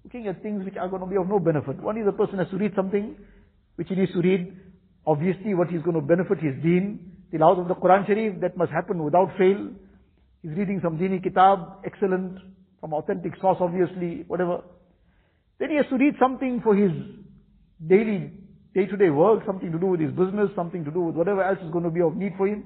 [0.03, 1.81] Looking at things which are going to be of no benefit.
[1.81, 3.15] One is a person has to read something
[3.75, 4.55] which he needs to read.
[5.05, 7.11] Obviously what he's going to benefit his deen.
[7.33, 9.69] Tilawat of the Quran Sharif, that must happen without fail.
[10.41, 12.37] He's reading some dini kitab, excellent,
[12.79, 14.61] from authentic source obviously, whatever.
[15.59, 16.91] Then he has to read something for his
[17.87, 18.31] daily,
[18.75, 21.71] day-to-day work, something to do with his business, something to do with whatever else is
[21.71, 22.65] going to be of need for him.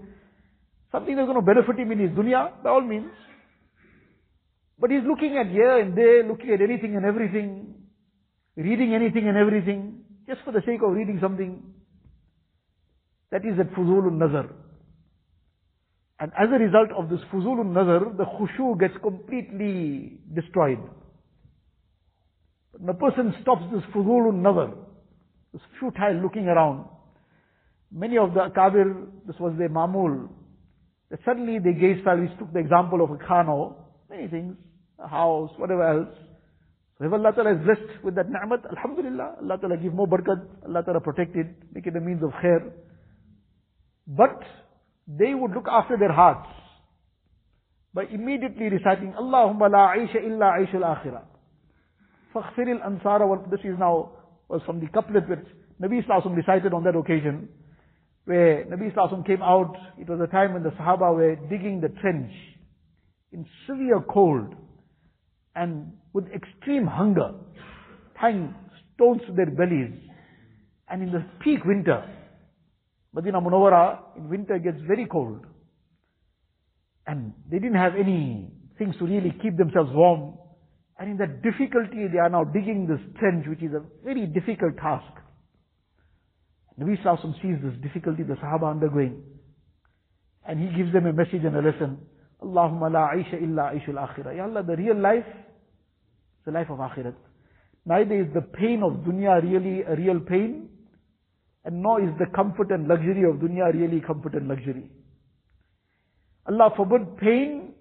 [0.91, 3.11] Something that's going to benefit him in his dunya, by all means.
[4.79, 7.75] But he's looking at here and there, looking at anything and everything,
[8.55, 11.63] reading anything and everything, just for the sake of reading something.
[13.31, 14.49] That is that fuzulun nazar.
[16.19, 20.79] And as a result of this fuzulun nazar, the khushu gets completely destroyed.
[22.71, 24.73] When a person stops this fuzulun nazar,
[25.53, 26.85] this futile looking around,
[27.91, 30.29] many of the akabir, this was their mamul,
[31.09, 33.75] that suddenly they gaze fell, we took the example of a khano,
[34.09, 34.55] many things,
[34.99, 36.15] a house, whatever else.
[36.97, 40.41] So if Allah Ta'ala is blessed with that ni'mat, Alhamdulillah, Allah Ta'ala give more barakat,
[40.65, 42.71] Allah Ta'ala protect it, make it a means of khair.
[44.07, 44.41] But
[45.07, 46.49] they would look after their hearts
[47.93, 51.23] by immediately reciting Allahumma la aisha illa aisha al-akhirah.
[52.33, 54.11] Faghfir al-ansara wal This is now,
[54.49, 55.45] was from the couplet which
[55.81, 57.49] Nabi Sallallahu recited on that occasion,
[58.25, 61.89] where Nabi Sallallahu came out, it was a time when the Sahaba were digging the
[62.01, 62.31] trench
[63.31, 64.53] in severe cold
[65.55, 67.29] and with extreme hunger,
[68.19, 68.55] tying
[68.95, 69.93] stones to their bellies,
[70.89, 72.03] and in the peak winter,
[73.13, 75.45] Medina Munawara in winter gets very cold.
[77.05, 80.39] And they didn't have any things to really keep themselves warm.
[80.97, 84.75] And in that difficulty, they are now digging this trench, which is a very difficult
[84.77, 85.13] task.
[86.81, 89.21] Nabi Sallallahu sees this difficulty the Sahaba undergoing.
[90.47, 91.99] And he gives them a message and a lesson.
[92.43, 94.35] Allahumma la aisha illa aishul akhirah.
[94.35, 95.25] Ya Allah, the real life
[96.47, 97.13] the life of akhirat.
[97.85, 100.69] Neither is the pain of dunya really a real pain,
[101.63, 104.89] and nor is the comfort and luxury of dunya really comfort and luxury.
[106.47, 107.73] Allah forbid pain.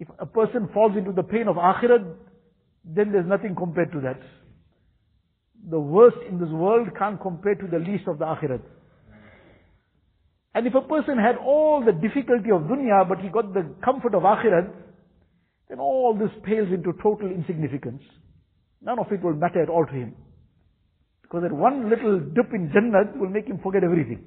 [0.00, 2.04] If a person falls into the pain of akhirat,
[2.84, 4.20] then there's nothing compared to that.
[5.70, 8.62] The worst in this world can't compare to the least of the akhirat.
[10.54, 14.14] And if a person had all the difficulty of dunya, but he got the comfort
[14.14, 14.70] of akhirat,
[15.71, 18.01] then all this pales into total insignificance.
[18.81, 20.15] None of it will matter at all to him.
[21.21, 24.23] Because that one little dip in Jannat will make him forget everything.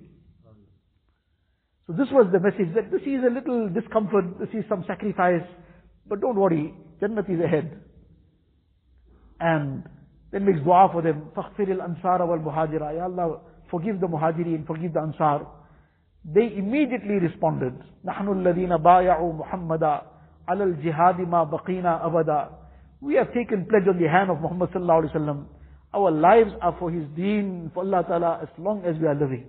[1.87, 5.47] So this was the message that this is a little discomfort, this is some sacrifice,
[6.07, 7.81] but don't worry, Jannat is ahead.
[9.41, 9.85] And
[10.31, 15.01] then makes dua for them, فَاغْفِرِ الْأَنصَارَ وَالْمُهَاجِرَ Ya Allah, forgive the muhajirin, forgive the
[15.01, 15.47] ansar.
[16.25, 17.73] They immediately responded,
[18.05, 20.03] نَحْنُ الَّذِينَ بَايَعُوا مُحَمَّدًا
[20.50, 22.50] alal jihadi ma baqina abada.
[23.02, 25.46] We have taken pledge on the hand of Muhammad sallallahu alaihi wasallam.
[25.94, 29.46] Our lives are for his deen, for Allah ta'ala, as long as we are living.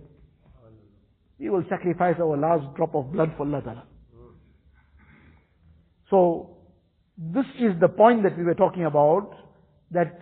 [1.39, 3.85] We will sacrifice our last drop of blood for Allah ta'ala.
[6.09, 6.57] So,
[7.19, 9.31] this is the point that we were talking about,
[9.91, 10.21] that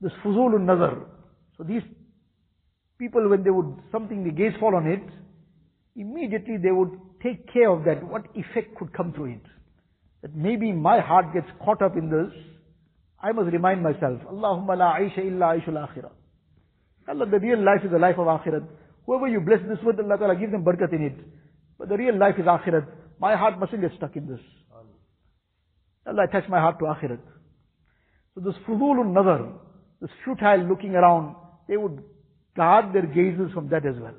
[0.00, 1.06] this fuzulun nazar.
[1.56, 1.82] So these
[2.98, 5.02] people when they would, something they gaze fall on it,
[5.96, 6.90] immediately they would
[7.24, 9.46] take care of that, what effect could come through it.
[10.22, 12.32] That maybe my heart gets caught up in this,
[13.20, 16.10] I must remind myself, Allahumma la aisha illa aishul akhirah.
[17.08, 18.66] Allah, the real life is the life of akhirat.
[19.06, 21.18] Whoever you bless this with, Allah Ta'ala give them barakat in it.
[21.78, 22.86] But the real life is akhirat.
[23.18, 24.40] My heart mustn't get stuck in this.
[26.06, 27.20] Allah attach my heart to akhirat.
[28.34, 29.52] So this fudulun nazar,
[30.00, 31.36] this futile looking around,
[31.68, 32.02] they would
[32.56, 34.14] guard their gazes from that as well.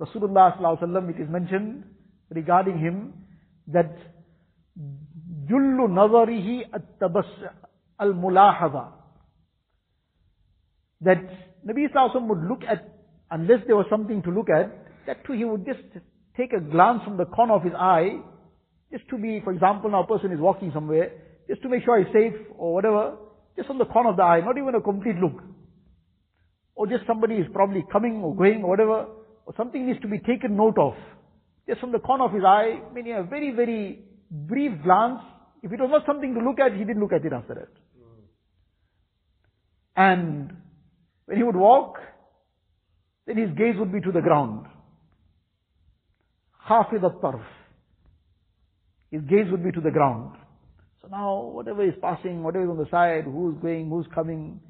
[0.00, 1.84] Rasulullah sallallahu it is mentioned
[2.30, 3.14] regarding him
[3.68, 3.96] that
[5.48, 7.26] Jullu nazarihi at-tabas
[7.98, 8.92] al-mulahaza.
[11.00, 11.22] That
[11.66, 12.88] Nabi Sallallahu would look at,
[13.30, 14.72] unless there was something to look at,
[15.06, 15.80] that too he would just
[16.36, 18.18] take a glance from the corner of his eye,
[18.92, 21.10] just to be, for example, now a person is walking somewhere,
[21.48, 23.16] just to make sure he's safe or whatever,
[23.56, 25.42] just on the corner of the eye, not even a complete look.
[26.74, 29.06] Or just somebody is probably coming or going or whatever,
[29.46, 30.94] or something needs to be taken note of.
[31.68, 35.20] Just from the corner of his eye, meaning a very, very brief glance,
[35.62, 37.68] if it was not something to look at, he didn't look at it after that.
[39.96, 40.52] And
[41.24, 41.98] when he would walk,
[43.26, 44.66] then his gaze would be to the ground.
[46.68, 47.42] Hafid al-tarf.
[49.10, 50.36] His gaze would be to the ground.
[51.00, 54.60] So now, whatever is passing, whatever is on the side, who's going, who's coming,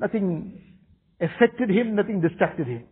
[0.00, 0.60] nothing
[1.20, 2.84] affected him, nothing distracted him.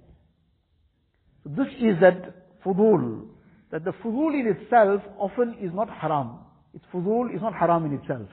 [1.45, 3.27] So this is that fudul,
[3.71, 6.39] that the fudul in itself often is not haram.
[6.75, 8.29] It's fudul is not haram in itself.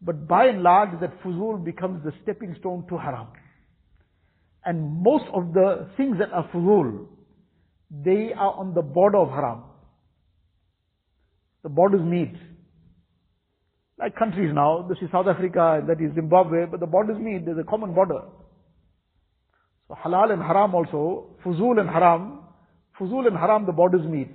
[0.00, 3.28] But by and large, that fuzul becomes the stepping stone to haram.
[4.64, 7.06] And most of the things that are fuzul,
[7.90, 9.64] they are on the border of haram.
[11.62, 12.34] The borders meet.
[13.98, 17.58] Like countries now, this is South Africa, that is Zimbabwe, but the borders meet, there's
[17.58, 18.20] a common border.
[19.87, 22.39] So halal and haram also, fuzul and haram,
[22.99, 24.33] fuzul and haram, the borders meet.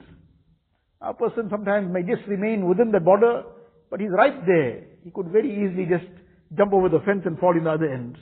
[1.01, 3.45] A person sometimes may just remain within the border,
[3.91, 4.85] but he's right there.
[5.05, 6.11] He could very easily just
[6.57, 8.17] jump over the fence and fall in the other end.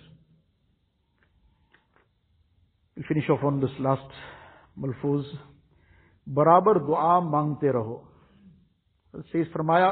[2.96, 4.10] We'll finish off on this last
[4.78, 5.24] malfuz.
[6.26, 7.96] बराबर दुआ मांगते रहो
[9.14, 9.90] says फरमाया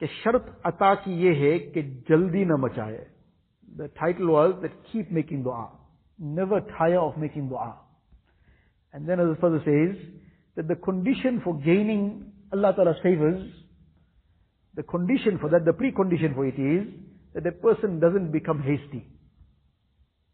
[0.00, 2.98] कि शर्त अता की ये है कि जल्दी न मचाए
[3.78, 5.64] the title was that keep making दुआ
[6.19, 7.75] never tire of making dua.
[8.93, 9.95] And then as the further says,
[10.55, 13.47] that the condition for gaining Allah Ta'ala's favors,
[14.75, 16.87] the condition for that, the precondition for it is,
[17.33, 19.05] that the person doesn't become hasty.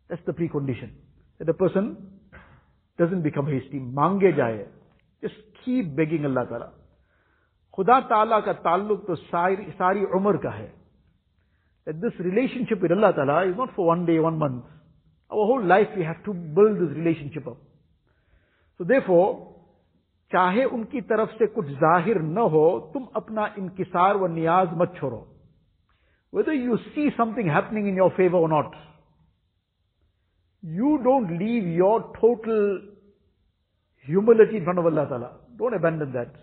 [0.10, 0.92] That's the precondition.
[1.40, 1.98] That the person
[2.98, 3.80] doesn't become hasty.
[3.80, 4.66] Mange jaye.
[5.22, 6.72] Just keep begging Allah Ta'ala.
[7.78, 10.68] خدا تعالیٰ کا تعلق تو ساری عمر کا ہے
[11.86, 14.64] That this relationship with Allah Ta'ala is not for one day, one month.
[15.31, 17.59] Our whole life we have to build this relationship up.
[18.81, 19.27] So therefore,
[20.33, 25.19] चाहे उनकी तरफ से कुछ जाहिर न हो तुम अपना इनकिसार व नियाज मत छोड़ो
[26.35, 28.77] whether you see something happening in your favour और not
[30.65, 32.57] you don't leave your total
[34.09, 35.31] humility in front of Allah Ta'ala.
[35.59, 36.35] Don't abandon that.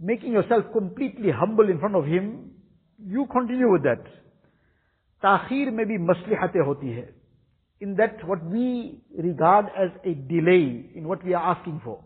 [0.00, 2.50] Making yourself completely humble in front of Him,
[2.98, 4.04] you continue with that.
[5.22, 7.04] Ta'khir में भी मसलिहतें होती है.
[7.81, 12.03] In that what we regard as a delay in what we are asking for.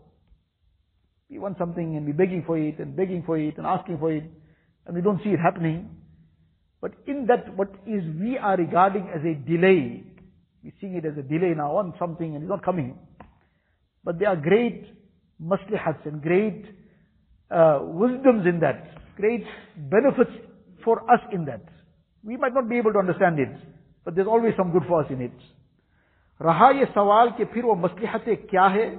[1.28, 4.12] We want something and we're begging for it and begging for it and asking for
[4.12, 4.24] it
[4.86, 5.90] and we don't see it happening.
[6.80, 10.04] But in that what is we are regarding as a delay,
[10.62, 12.98] we're seeing it as a delay now on something and it's not coming.
[14.04, 14.86] But there are great
[15.42, 16.66] maslihats and great
[17.50, 19.44] uh, wisdoms in that, great
[19.76, 20.30] benefits
[20.84, 21.62] for us in that.
[22.22, 23.48] We might not be able to understand it,
[24.04, 25.32] but there's always some good for us in it.
[26.40, 28.94] رہا یہ سوال کہ پھر وہ مسلحتیں کیا ہے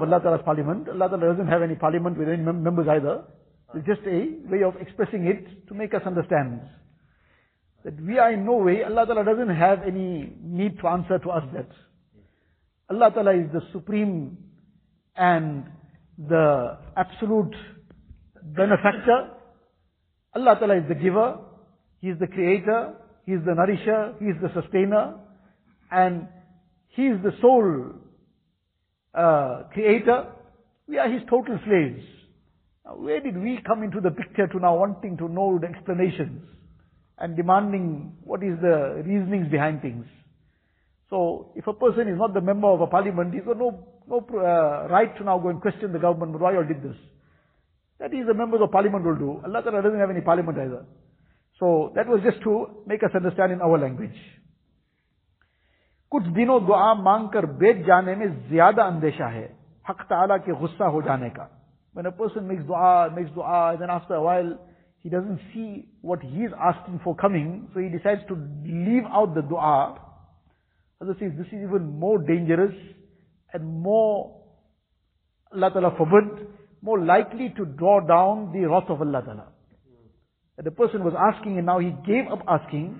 [0.00, 3.16] Allah Ta'ala Allah Ta'ala
[3.74, 5.32] just a way of expressing
[5.68, 6.58] to make us understand
[7.86, 11.30] that we are in no way, Allah Ta'ala doesn't have any need to answer to
[11.30, 11.68] us that.
[12.90, 14.36] Allah Ta'ala is the supreme
[15.14, 15.66] and
[16.18, 17.54] the absolute
[18.42, 19.30] benefactor.
[20.34, 21.38] Allah Ta'ala is the giver.
[22.00, 22.94] He is the creator.
[23.24, 24.14] He is the nourisher.
[24.18, 25.20] He is the sustainer.
[25.92, 26.26] And
[26.88, 27.92] He is the sole
[29.14, 30.32] uh, creator.
[30.88, 32.04] We are His total slaves.
[32.84, 36.55] Now, where did we come into the picture to now wanting to know the explanations?
[37.17, 40.05] and demanding what is the reasonings behind things.
[41.09, 44.25] So, if a person is not the member of a parliament, he's got no, no
[44.33, 46.95] uh, right to now go and question the government, why you did this.
[47.99, 49.41] That is the members of parliament will do.
[49.45, 50.85] Allah Ta'ala doesn't have any parliament either.
[51.59, 54.17] So, that was just to make us understand in our language.
[56.11, 59.43] कुछ दिनों दुआ मांग कर बेच जाने में ज्यादा अंदेशा है
[59.89, 61.49] हक ताला के गुस्सा हो जाने का
[61.93, 64.57] When a person makes dua, makes dua, then after a while
[65.05, 69.33] he doesn't see what he is asking for coming, so he decides to leave out
[69.33, 69.99] the dua.
[71.01, 72.75] As I say, this is even more dangerous
[73.53, 74.39] and more,
[75.53, 76.47] Allah Ta'ala forbid,
[76.81, 79.47] more likely to draw down the wrath of Allah Ta'ala.
[80.57, 82.93] That the person was asking and now he gave up asking,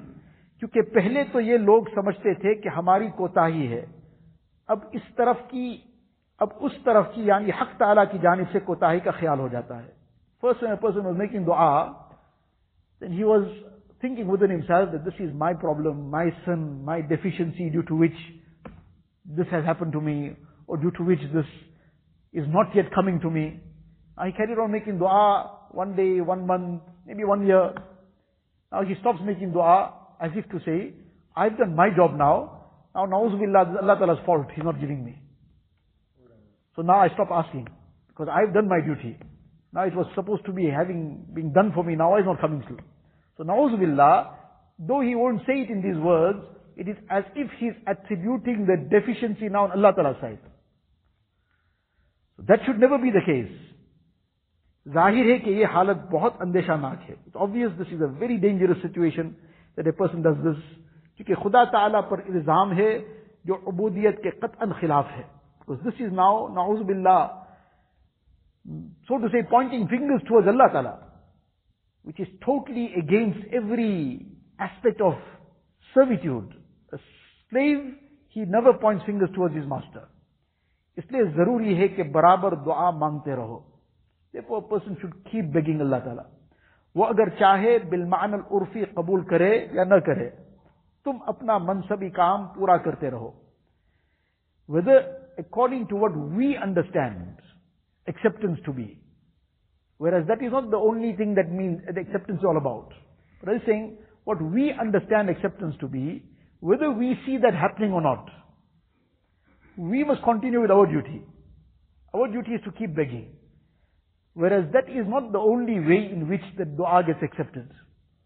[0.62, 3.82] क्योंकि पहले तो ये लोग समझते थे कि हमारी कोताही है
[4.70, 5.64] अब इस तरफ की
[6.40, 9.78] अब उस तरफ की यानी हक ताला की जानिब से कोताही का ख्याल हो जाता
[9.78, 9.90] है
[10.41, 11.97] First when a person was making dua,
[13.01, 13.47] then he was
[14.01, 18.17] thinking within himself that this is my problem, my sin, my deficiency due to which
[19.25, 21.47] this has happened to me, or due to which this
[22.33, 23.61] is not yet coming to me.
[24.25, 27.73] He carried on making dua one day, one month, maybe one year.
[28.73, 30.95] Now he stops making dua as if to say,
[31.35, 32.65] I've done my job now.
[32.95, 34.47] Now, na'uzubillah, Allah Ta'ala's fault.
[34.55, 35.21] He's not giving me.
[36.75, 37.69] So now I stop asking
[38.09, 39.19] because I've done my duty.
[39.77, 42.65] Now it was supposed to be having, being done for me, now it's not coming
[42.67, 42.79] through.
[43.37, 44.31] So na'uzubillah,
[44.79, 46.39] though he won't say it in these words,
[46.79, 50.39] it is as if he's attributing the deficiency now on Allah Ta'ala's side.
[52.39, 53.53] So that should never be the case.
[54.95, 57.17] Zahir hai ki ye halat bahut andeshanak hai.
[57.27, 59.37] It's obvious this is a very dangerous situation
[59.77, 60.57] that a person does this.
[61.21, 63.05] Kyunki Khuda Ta'ala par ilzam hai,
[63.47, 65.27] jo ubudiyat ke qat'an khilaf hai.
[65.59, 67.45] Because this is now, na'uzubillah,
[69.09, 70.95] so to say, pointing fingers towards Allah Ta'ala,
[72.05, 74.27] which is totally against every
[74.61, 75.15] aspect of
[75.97, 76.55] servitude.
[76.93, 76.99] A
[77.53, 77.81] slave,
[78.37, 79.67] he never points fingers towards his
[80.99, 83.59] اس لیے ضروری ہے کہ برابر دعا مانگتے رہو
[84.35, 86.25] دیکھو person should keep begging Allah Ta'ala
[86.97, 90.29] وہ اگر چاہے بالمان العرفی قبول کرے یا نہ کرے
[91.07, 93.31] تم اپنا منصبی کام پورا کرتے رہو
[94.69, 94.97] whether
[95.39, 97.46] according to what we understand
[98.09, 98.99] acceptance to be.
[99.99, 102.93] Whereas that is not the only thing that means acceptance is all about.
[103.41, 106.25] But I is saying what we understand acceptance to be,
[106.61, 108.29] whether we see that happening or not,
[109.77, 111.23] we must continue with our duty.
[112.15, 113.37] Our duty is to keep begging.
[114.35, 117.71] Whereas that is not the only way in which the dua gets accepted.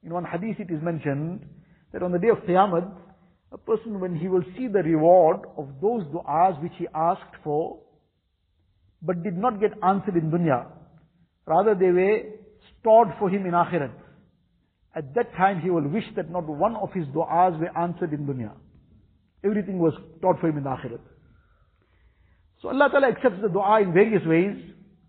[0.02, 1.44] In one hadith it is mentioned
[1.92, 2.90] that on the day of Qiyamah,
[3.52, 7.78] a person when he will see the reward of those du'as which he asked for,
[9.02, 10.66] but did not get answered in dunya.
[11.46, 12.20] Rather they were
[12.78, 13.92] stored for him in akhirat.
[14.94, 18.26] At that time he will wish that not one of his du'as were answered in
[18.26, 18.52] dunya.
[19.44, 21.00] Everything was stored for him in akhirat.
[22.60, 24.56] So Allah Ta'ala accepts the dua in various ways.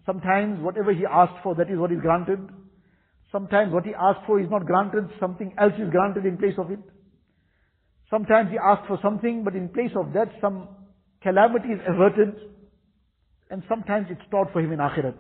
[0.06, 2.40] Sometimes whatever he asked for, that is what is granted.
[3.32, 6.72] Sometimes what he asked for is not granted, something else is granted in place of
[6.72, 6.80] it.
[8.10, 10.68] Sometimes he asked for something, but in place of that, some
[11.24, 12.36] calamity is averted
[13.52, 15.18] and sometimes it's taught for him in akhirat.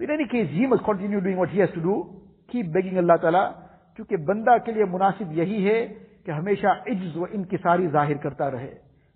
[0.00, 2.20] In any case, he must continue doing what he has to do.
[2.52, 3.56] Keep begging Allah Ta'ala.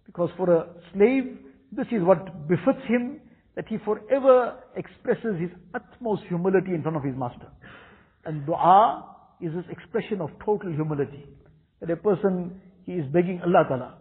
[0.06, 1.38] Because for a slave,
[1.72, 3.20] this is what befits him,
[3.56, 7.48] that he forever expresses his utmost humility in front of his master.
[8.24, 9.04] And dua
[9.40, 11.26] is this expression of total humility.
[11.80, 13.98] That a person, he is begging Allah Ta'ala.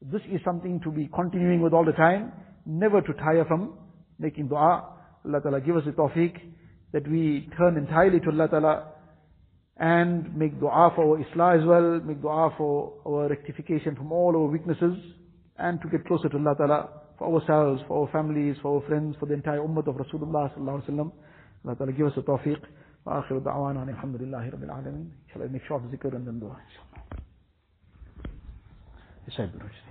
[0.00, 2.32] This is something to be continuing with all the time
[2.65, 3.73] never to tire from
[4.19, 4.93] making dua.
[5.25, 6.35] Allah Ta'ala give us the tawfiq
[6.93, 8.87] that we turn entirely to Allah Ta'ala
[9.77, 14.35] and make dua for our islah as well, make dua for our rectification from all
[14.35, 14.95] our weaknesses
[15.57, 19.15] and to get closer to Allah Ta'ala for ourselves, for our families, for our friends,
[19.19, 21.11] for the entire ummah of Rasulullah sallallahu alaihi wasallam.
[21.65, 22.61] Allah Ta'ala give us the tawfiq.
[23.07, 25.07] وآخر دعوانا الحمد لله رب العالمين.
[25.31, 26.57] Shall I make short zikr and then dua?
[29.25, 29.90] Inshallah.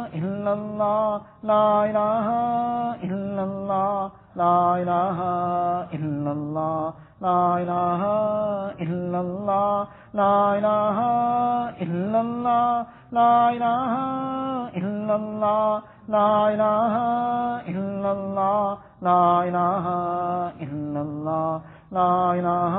[0.41, 2.27] إلا الله لا إله
[3.05, 5.19] إلا الله لا إله
[5.93, 8.01] إلا الله لا إله
[8.81, 10.97] إلا الله لا إله
[11.85, 13.93] إلا الله لا إله
[14.81, 16.93] إلا الله لا إله
[17.69, 19.85] إلا الله لا إله
[20.65, 21.61] إلا الله
[21.91, 22.75] لا إله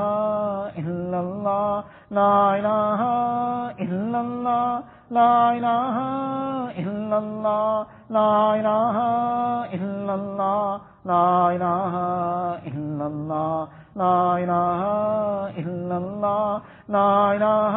[0.79, 3.01] إلا الله لا إله
[3.85, 8.97] إلا الله لا إله إلا الله، لا إله
[9.77, 11.93] إلا الله، لا إله
[12.69, 14.81] إلا الله، لا إله
[15.61, 17.75] إلا الله، لا إله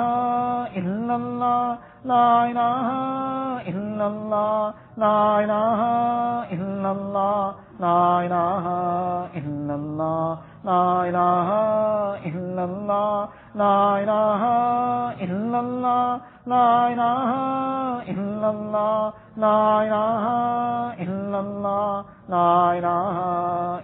[0.80, 2.88] إلا الله، لا إله
[3.70, 5.80] إلا الله، لا إله
[6.54, 8.64] إلا الله، لا إله
[9.40, 11.50] إلا الله لا الہ
[12.28, 14.46] الا اللہ لا الہ
[15.26, 17.34] الا اللہ لا الہ
[18.14, 20.26] الا اللہ لا الہ
[21.04, 23.22] الا اللہ لا الہ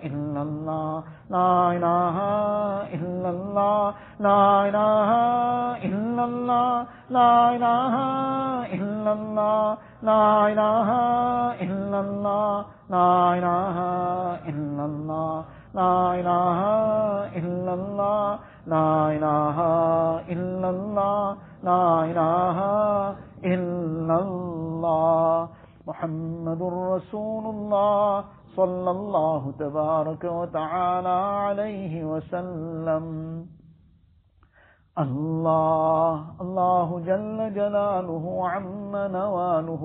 [0.09, 2.19] الا اللہ لا الہ
[2.99, 5.15] الا اللہ لا الہ
[5.87, 8.03] الا اللہ لا الہ
[8.73, 9.75] الا اللہ
[10.05, 11.01] لا الہ
[11.63, 13.91] الا اللہ لا الہ
[14.45, 16.61] الا اللہ لا إله
[17.41, 19.59] إلا الله لا إله
[20.29, 22.59] إلا الله لا إله
[23.45, 25.49] إلا الله.
[25.87, 28.25] محمد رسول الله
[28.57, 33.07] صلى الله تبارك وتعالى عليه وسلم.
[34.99, 39.85] الله الله جل جلاله عم نواله.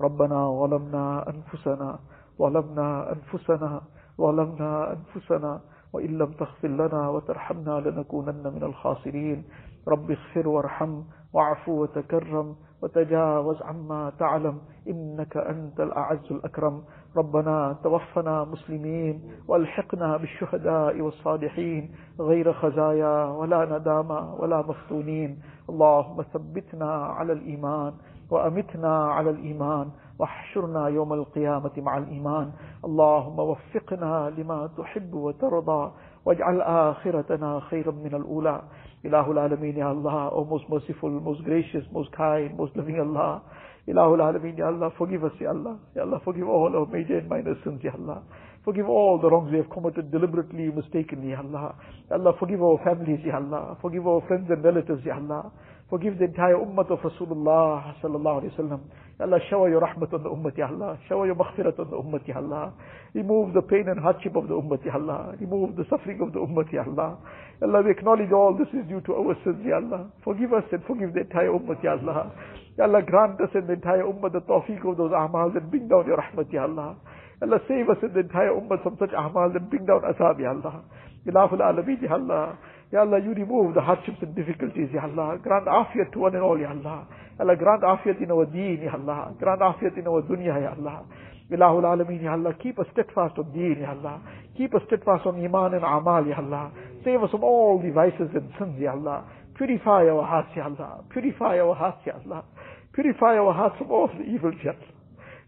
[0.00, 1.98] ربنا ظلمنا أنفسنا.
[2.38, 3.72] ظلمنا أنفسنا.
[4.20, 5.60] ظلمنا أنفسنا
[5.92, 9.44] وإن لم تغفر لنا وترحمنا لنكونن من الخاسرين.
[9.88, 11.02] رب اغفر وارحم
[11.32, 14.58] واعف وتكرم وتجاوز عما تعلم
[14.88, 16.82] إنك أنت الأعز الأكرم.
[17.16, 21.94] ربنا توفنا مسلمين وألحقنا بالشهداء والصالحين.
[22.20, 25.38] غير خزايا ولا ندامة ولا مفتونين.
[25.68, 27.92] اللهم ثبتنا على الإيمان
[28.30, 29.90] وأمتنا على الإيمان.
[30.18, 32.50] واحشرنا يوم القيامة مع الإيمان
[32.84, 35.92] اللهم وفقنا لما تحب وترضى
[36.24, 38.62] واجعل آخرتنا خيرا من الأولى
[39.04, 43.42] إله العالمين يا Allah, O most merciful, most gracious, most kind, most loving Allah.
[43.86, 45.76] Ilahul Alameen, Ya Allah, forgive us, Ya Allah.
[45.94, 48.22] Ya Allah, forgive all our major and minor sins, Ya Allah.
[48.64, 51.74] Forgive all the wrongs we have committed deliberately, mistakenly, Ya Allah.
[52.10, 53.76] Ya Allah, forgive our families, Ya Allah.
[53.82, 55.52] Forgive our friends and relatives, Ya Allah.
[55.90, 58.80] Forgive the entire ummah of Rasulullah sallallahu alayhi wa sallam.
[58.88, 60.98] Ya Allah, shower your rahmat on the ummah, Ya Allah.
[61.08, 62.72] Shower your maghfirat on the ummah, Ya Allah.
[63.14, 65.36] Remove the pain and hardship of the ummah, Ya Allah.
[65.38, 67.18] Remove the suffering of the ummah, Ya Allah.
[67.62, 70.10] Allah, we acknowledge all this is due to our sins, Ya Allah.
[70.24, 72.34] Forgive us and forgive the entire ummah, Ya Allah.
[72.76, 75.86] Ya Allah, grant us and the entire ummah the tawfiq of those amal and bring
[75.86, 76.96] down your rahmat, Ya Allah.
[77.40, 80.50] Allah, save us and the entire ummah from such amal and bring down asab, Ya
[80.50, 80.82] Allah.
[81.24, 82.58] Ilahul Alameen, Ya Allah.
[82.94, 85.36] Ya Allah, you remove the hardships and difficulties, Ya Allah.
[85.42, 87.08] Grant afiyat to one and all, Ya Allah.
[87.10, 89.34] Ya Allah, grant afiyat in our deen, Ya Allah.
[89.36, 91.02] Grant afiyat in our dunya, Ya Allah.
[91.50, 92.54] Ilahul Alameen, Ya Allah.
[92.62, 94.22] Keep us steadfast on deen, Ya Allah.
[94.56, 96.70] Keep us steadfast on iman and amal, Ya Allah.
[97.02, 99.24] Save us from all the vices and sins, Ya Allah.
[99.58, 101.02] Purify our hearts, Ya Allah.
[101.10, 102.44] Purify our hearts, Ya Allah.
[102.92, 104.94] Purify our hearts from all the evil, Ya Allah.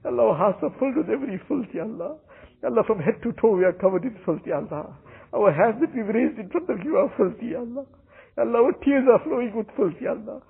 [0.07, 2.19] Allah, our hearts are filled with every filth, Ya Allah.
[2.63, 4.99] Ya Allah, from head to toe we are covered in filth, Ya Allah.
[5.35, 7.87] Our hands that we've raised in front of you are filthy, Allah.
[8.39, 10.43] Allah, our tears are flowing with filth, Ya Allah.